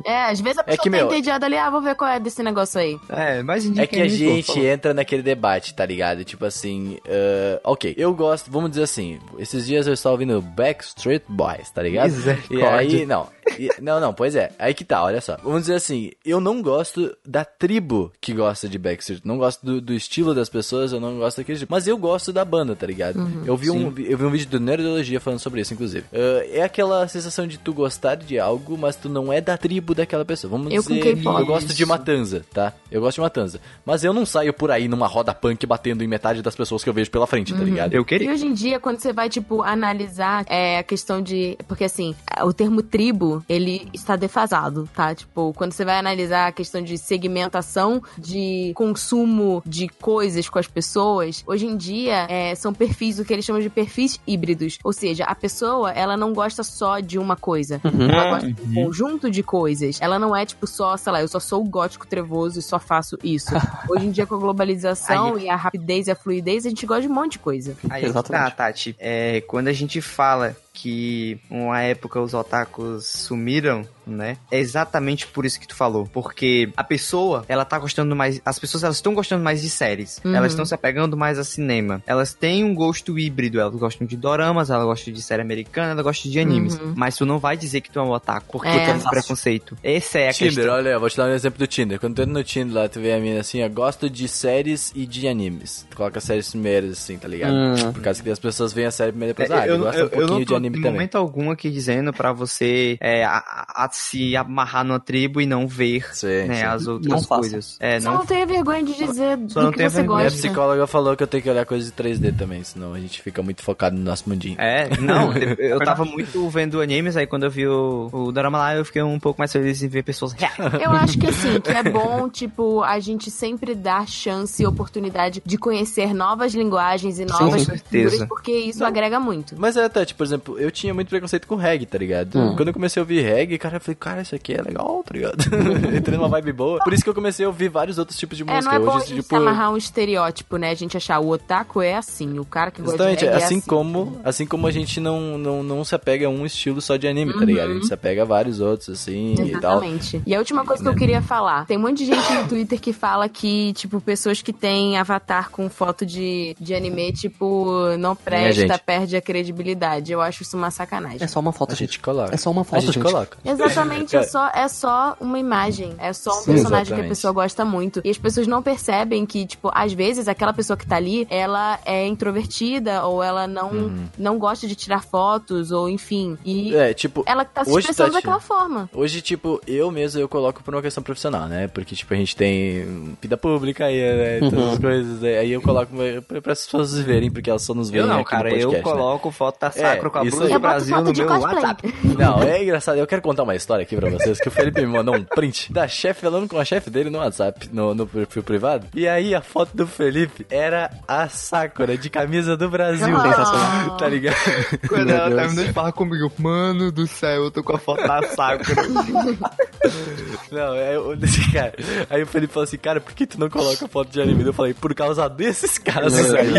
[0.05, 2.19] É, às vezes a pessoa que, tá meu- entediada ali, ah, vou ver qual é
[2.19, 2.97] desse negócio aí.
[3.09, 6.23] É, mas indica É que a gente entra naquele debate, tá ligado?
[6.23, 11.23] Tipo assim, ah, ok, eu gosto, vamos dizer assim, esses dias eu estava ouvindo Backstreet
[11.27, 12.11] Boys, tá ligado?
[12.49, 13.27] E aí, não,
[13.57, 15.37] e- não, não, pois é, aí que tá, olha só.
[15.43, 19.81] Vamos dizer assim, eu não gosto da tribo que gosta de Backstreet, não gosto do,
[19.81, 22.85] do estilo das pessoas, eu não gosto daquele tipo, mas eu gosto da banda, tá
[22.87, 23.19] ligado?
[23.45, 26.05] eu, vi um, eu vi um vídeo do Nerdologia falando sobre isso, inclusive.
[26.13, 29.93] Ah, é aquela sensação de tu gostar de algo, mas tu não é da tribo
[29.95, 30.51] daquela pessoa.
[30.51, 32.73] Vamos Eu com dizer, eu gosto de Matanza, tá?
[32.91, 33.59] Eu gosto de Matanza.
[33.85, 36.89] Mas eu não saio por aí numa roda punk batendo em metade das pessoas que
[36.89, 37.93] eu vejo pela frente, tá ligado?
[37.93, 38.31] Eu E queria.
[38.31, 41.57] hoje em dia, quando você vai, tipo, analisar é, a questão de.
[41.67, 45.13] Porque, assim, o termo tribo, ele está defasado, tá?
[45.13, 50.67] Tipo, quando você vai analisar a questão de segmentação de consumo de coisas com as
[50.67, 54.79] pessoas, hoje em dia é, são perfis, o que eles chamam de perfis híbridos.
[54.83, 57.81] Ou seja, a pessoa, ela não gosta só de uma coisa.
[57.83, 59.99] Ela gosta de um conjunto de coisas.
[60.01, 62.79] Ela não é, tipo, só, sei lá, eu só sou o gótico trevoso e só
[62.79, 63.51] faço isso.
[63.89, 67.03] Hoje em dia, com a globalização e a rapidez e a fluidez, a gente gosta
[67.03, 67.75] de um monte de coisa.
[67.89, 68.55] Aí tá, Exatamente.
[68.55, 68.95] Tati.
[68.99, 74.37] É, quando a gente fala que uma época os otakus sumiram, né?
[74.51, 76.07] É exatamente por isso que tu falou.
[76.11, 78.41] Porque a pessoa, ela tá gostando mais.
[78.45, 80.19] As pessoas, elas estão gostando mais de séries.
[80.23, 80.35] Uhum.
[80.35, 82.01] Elas estão se apegando mais a cinema.
[82.07, 83.59] Elas têm um gosto híbrido.
[83.59, 86.77] Elas gostam de doramas, elas gostam de série americana, elas gostam de animes.
[86.77, 86.93] Uhum.
[86.95, 88.79] Mas tu não vai dizer que tu é um otaku porque É.
[88.79, 89.77] tu tem esse preconceito.
[89.83, 90.73] Essa é a Tinder, questão.
[90.75, 91.99] olha, eu vou te dar um exemplo do Tinder.
[91.99, 94.91] Quando tu entra no Tinder lá, tu vê a mina assim, ó, gosto de séries
[94.95, 95.85] e de animes.
[95.89, 97.53] Tu coloca séries primeiras, assim, tá ligado?
[97.53, 97.93] Hum.
[97.93, 99.97] Por causa que as pessoas veem a série primeiro e depois, É, ah, eu, gosto
[99.97, 100.91] um pouquinho não de tô anime em também.
[100.93, 105.67] momento algum aqui dizendo pra você é, a- a se amarrar numa tribo e não
[105.67, 106.63] ver Sim, né, sim.
[106.63, 107.41] as Não outras faça.
[107.41, 107.77] coisas.
[107.79, 110.17] É, Só não não tenha vergonha de dizer só do não que tenha você vergonha.
[110.19, 110.47] Minha gosta.
[110.47, 113.41] psicóloga falou que eu tenho que olhar coisas de 3D também, senão a gente fica
[113.41, 114.55] muito focado no nosso mundinho.
[114.59, 118.75] É, não, eu tava muito vendo animes, aí quando eu vi o, o drama lá,
[118.75, 120.55] eu fiquei um pouco mais feliz em ver pessoas reais.
[120.81, 125.41] Eu acho que assim, que é bom, tipo, a gente sempre dar chance e oportunidade
[125.45, 128.09] de conhecer novas linguagens e novas certeza.
[128.09, 129.55] culturas, porque isso agrega muito.
[129.57, 132.37] Mas é, Tati, por exemplo, eu tinha muito preconceito com reggae, tá ligado?
[132.39, 132.55] Hum.
[132.55, 135.37] Quando eu comecei a ouvir reggae, cara, falei, cara, isso aqui é legal, tá ligado?
[135.95, 136.79] Entrei numa vibe boa.
[136.83, 138.63] Por isso que eu comecei a ouvir vários outros tipos de É, música.
[138.63, 139.35] não é bom a Hoje, gente tipo.
[139.35, 140.69] amarrar um estereótipo, né?
[140.71, 143.45] A gente achar o otaku é assim, o cara que gosta Exatamente, de reggae é
[143.45, 143.67] assim, assim.
[143.67, 147.07] como assim como a gente não, não, não se apega a um estilo só de
[147.07, 147.45] anime, tá Uhum.
[147.45, 147.71] ligado?
[147.71, 149.77] A gente se apega a vários outros, assim, e tal.
[149.83, 150.21] Exatamente.
[150.25, 151.65] E a última coisa que eu queria falar.
[151.65, 155.49] Tem um monte de gente no Twitter que fala que, tipo, pessoas que têm avatar
[155.49, 160.11] com foto de, de anime, tipo, não presta, perde a credibilidade.
[160.11, 161.17] Eu acho isso uma sacanagem.
[161.21, 161.91] É só uma foto, A gente.
[161.91, 162.33] gente coloca.
[162.33, 163.03] É só uma A foto, gente gente.
[163.03, 163.37] coloca.
[163.43, 163.70] Exatamente.
[163.73, 165.93] Totalmente é só, é só uma imagem.
[165.97, 167.09] É só um Sim, personagem que a exatamente.
[167.09, 168.01] pessoa gosta muito.
[168.03, 171.79] E as pessoas não percebem que, tipo, às vezes aquela pessoa que tá ali, ela
[171.85, 176.37] é introvertida ou ela não, não gosta de tirar fotos, ou enfim.
[176.45, 178.89] E É, tipo, ela tá se hoje, expressando Tati, daquela forma.
[178.93, 181.67] Hoje, tipo, eu mesmo eu coloco por uma questão profissional, né?
[181.67, 184.39] Porque, tipo, a gente tem vida pública aí, né?
[184.49, 184.71] Todas Uhum.
[184.73, 185.21] as coisas.
[185.21, 185.39] né?
[185.39, 185.91] Aí eu coloco
[186.27, 188.49] pra, pra as pessoas verem, porque elas só nos veem Eu não, aqui cara, no
[188.49, 188.81] podcast, eu né?
[188.81, 191.55] coloco foto da Sacro com a blusa do Brasil foto no de meu cosplay.
[191.55, 191.93] WhatsApp.
[192.17, 192.97] Não, é engraçado.
[192.97, 195.71] Eu quero contar uma história aqui pra vocês, que o Felipe me mandou um print
[195.71, 198.87] da chefe falando com a chefe dele no WhatsApp, no, no perfil privado.
[198.93, 203.15] E aí a foto do Felipe era a Sakura de camisa do Brasil.
[203.15, 203.95] Ah.
[203.99, 204.35] Tá ligado?
[204.89, 205.41] Quando Meu ela Deus.
[205.41, 208.81] terminou de falar comigo, mano do céu, eu tô com a foto da Sakura.
[210.51, 211.73] Não, é o desse cara.
[212.09, 214.43] Aí o Felipe falou assim, cara, por que tu não coloca foto de anime?
[214.43, 216.51] Eu falei, por causa desses casos aí.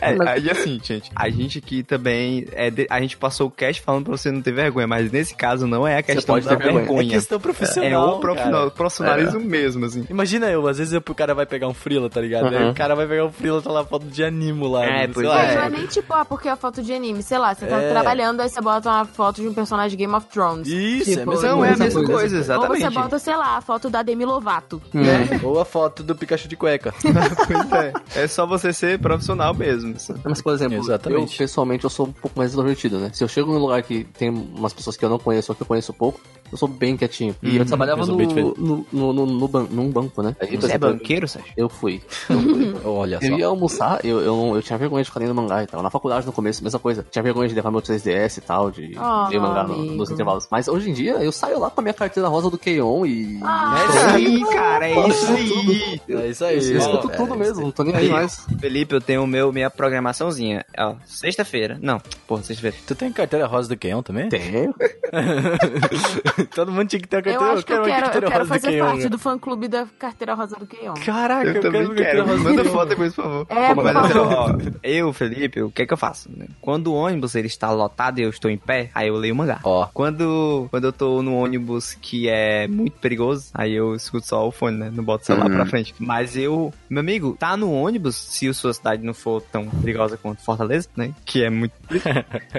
[0.00, 3.80] É, aí assim, gente, a gente aqui também, é de- a gente passou o cast
[3.82, 6.52] falando pra você não ter vergonha, mas nesse caso não é a questão pode da
[6.56, 6.82] ter vergonha.
[6.82, 7.10] É vergonha.
[7.10, 8.16] questão É profissional.
[8.16, 8.70] o profissional- cara.
[8.70, 10.04] profissionalismo mesmo, assim.
[10.10, 12.46] Imagina eu, às vezes eu, o cara vai pegar um frila, tá ligado?
[12.54, 12.70] Aí Uhum.
[12.70, 14.84] o cara vai pegar um frila, tá lá foto de animo lá.
[14.84, 15.54] É, sei pois lá, É, é.
[15.56, 17.90] não é nem tipo, ah, porque é foto de anime, sei lá, você tá É.
[17.90, 20.68] trabalhando, aí você bota uma foto de um personagem de Game of Thrones.
[20.68, 21.84] Isso, é Tipo, mesma Não, é a coisa.
[21.84, 22.65] mesma coisa, Ou exatamente.
[22.68, 24.80] Você bota, sei lá, a foto da Demi Lovato.
[24.94, 25.44] É.
[25.44, 26.94] Ou a foto do Pikachu de cueca.
[27.46, 27.92] Pois é.
[28.24, 29.94] É só você ser profissional mesmo.
[30.24, 31.32] Mas, por exemplo, Exatamente.
[31.32, 33.10] eu pessoalmente eu sou um pouco mais introvertido, né?
[33.12, 35.62] Se eu chego num lugar que tem umas pessoas que eu não conheço ou que
[35.62, 37.34] eu conheço pouco, eu sou bem quietinho.
[37.42, 38.16] E eu trabalhava eu no,
[38.56, 40.34] no, no, no, no ban- num banco, né?
[40.40, 41.52] Aí, Você é banqueiro, Sérgio?
[41.56, 42.02] Eu fui.
[42.28, 42.74] Eu fui.
[42.84, 43.38] Olha Eu só.
[43.38, 45.82] ia almoçar, eu, eu, eu tinha vergonha de ficar lendo mangá e tal.
[45.82, 47.06] Na faculdade, no começo, mesma coisa.
[47.10, 50.46] Tinha vergonha de levar meu 3DS e tal, de Oh, ler mangá no- nos intervalos.
[50.50, 53.38] Mas hoje em dia, eu saio lá com a minha carteira rosa do Keion e...
[53.42, 56.00] Ah, É isso aí, cara, é isso aí.
[56.08, 56.54] É isso aí.
[56.72, 58.46] eu escuto é, tudo mesmo, não tô nem Aí, aí mais.
[58.60, 60.64] Felipe, eu tenho meu, minha programaçãozinha.
[60.78, 61.78] Ó, sexta-feira.
[61.80, 62.76] Não, porra, sexta-feira.
[62.86, 64.28] Tu tem carteira rosa do Kenyon também?
[64.28, 64.74] Tenho.
[66.54, 68.24] Todo mundo tinha que ter uma Eu carteira acho que eu uma quero, eu quero
[68.30, 70.94] rosa do fazer parte do fã-clube da carteira rosa do Keion.
[71.04, 73.46] Caraca, eu, também quero carteira rosa Manda foto depois, por favor.
[73.48, 74.32] É, por Mas, favor.
[74.32, 76.30] ó, eu, Felipe, o que é que eu faço?
[76.34, 76.46] né?
[76.60, 79.60] Quando o ônibus ele está lotado e eu estou em pé, aí eu leio mangá.
[79.64, 79.86] Ó.
[79.92, 84.50] Quando, quando eu tô no ônibus que é muito perigoso, aí eu escuto só o
[84.50, 84.90] fone, né?
[84.92, 85.94] Não boto o celular pra frente.
[85.98, 90.16] Mas eu, meu amigo, tá no ônibus, se a sua cidade não for tão perigosa
[90.16, 91.12] quanto Fortaleza, né?
[91.24, 91.74] Que é muito.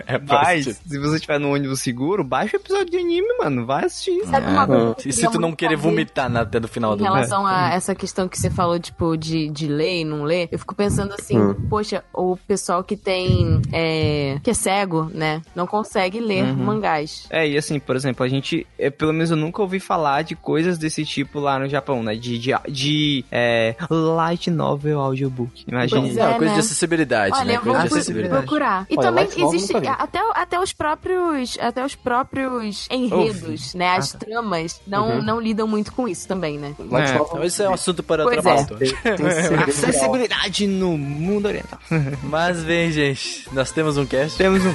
[0.05, 3.65] É Mas, se você estiver no ônibus seguro, baixa o episódio de anime, mano.
[3.67, 4.25] Vai assistir.
[4.25, 6.93] Sabe uma coisa que eu E se tu não querer vomitar na, até do final
[6.93, 10.23] Em do relação a essa questão que você falou, tipo, de, de ler e não
[10.23, 11.37] ler, eu fico pensando assim,
[11.69, 13.61] poxa, o pessoal que tem.
[13.73, 15.41] É, que é cego, né?
[15.53, 17.27] Não consegue ler mangás.
[17.29, 20.35] É, e assim, por exemplo, a gente, é, pelo menos eu nunca ouvi falar de
[20.35, 22.15] coisas desse tipo lá no Japão, né?
[22.15, 25.65] De, de, de é, light novel audiobook.
[25.67, 26.01] Imagina.
[26.01, 26.53] Pois É uma é, coisa né?
[26.53, 27.55] de acessibilidade, Olha, né?
[27.57, 28.41] eu vou Coisa de acessibilidade.
[28.45, 28.85] procurar.
[28.89, 33.95] E Olha, também existe até, até os próprios até os próprios enredos, né?
[33.95, 36.75] As tramas não, não lidam muito com isso também, né?
[36.79, 36.83] É,
[37.15, 38.55] Então isso é um assunto para Pois outra é.
[38.55, 39.65] pauta.
[39.67, 41.79] Acessibilidade no mundo oriental.
[42.23, 44.37] Mas bem, gente, nós temos um cast.
[44.37, 44.73] Temos um.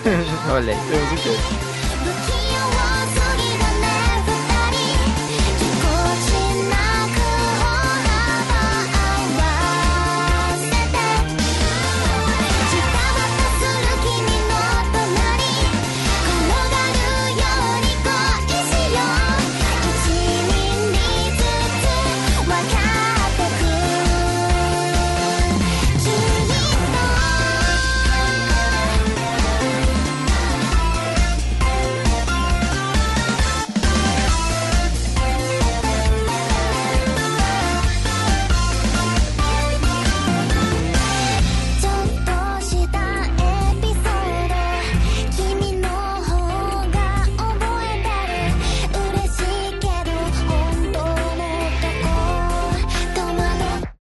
[0.53, 0.79] Olha aí.
[0.91, 1.92] Temos um cast.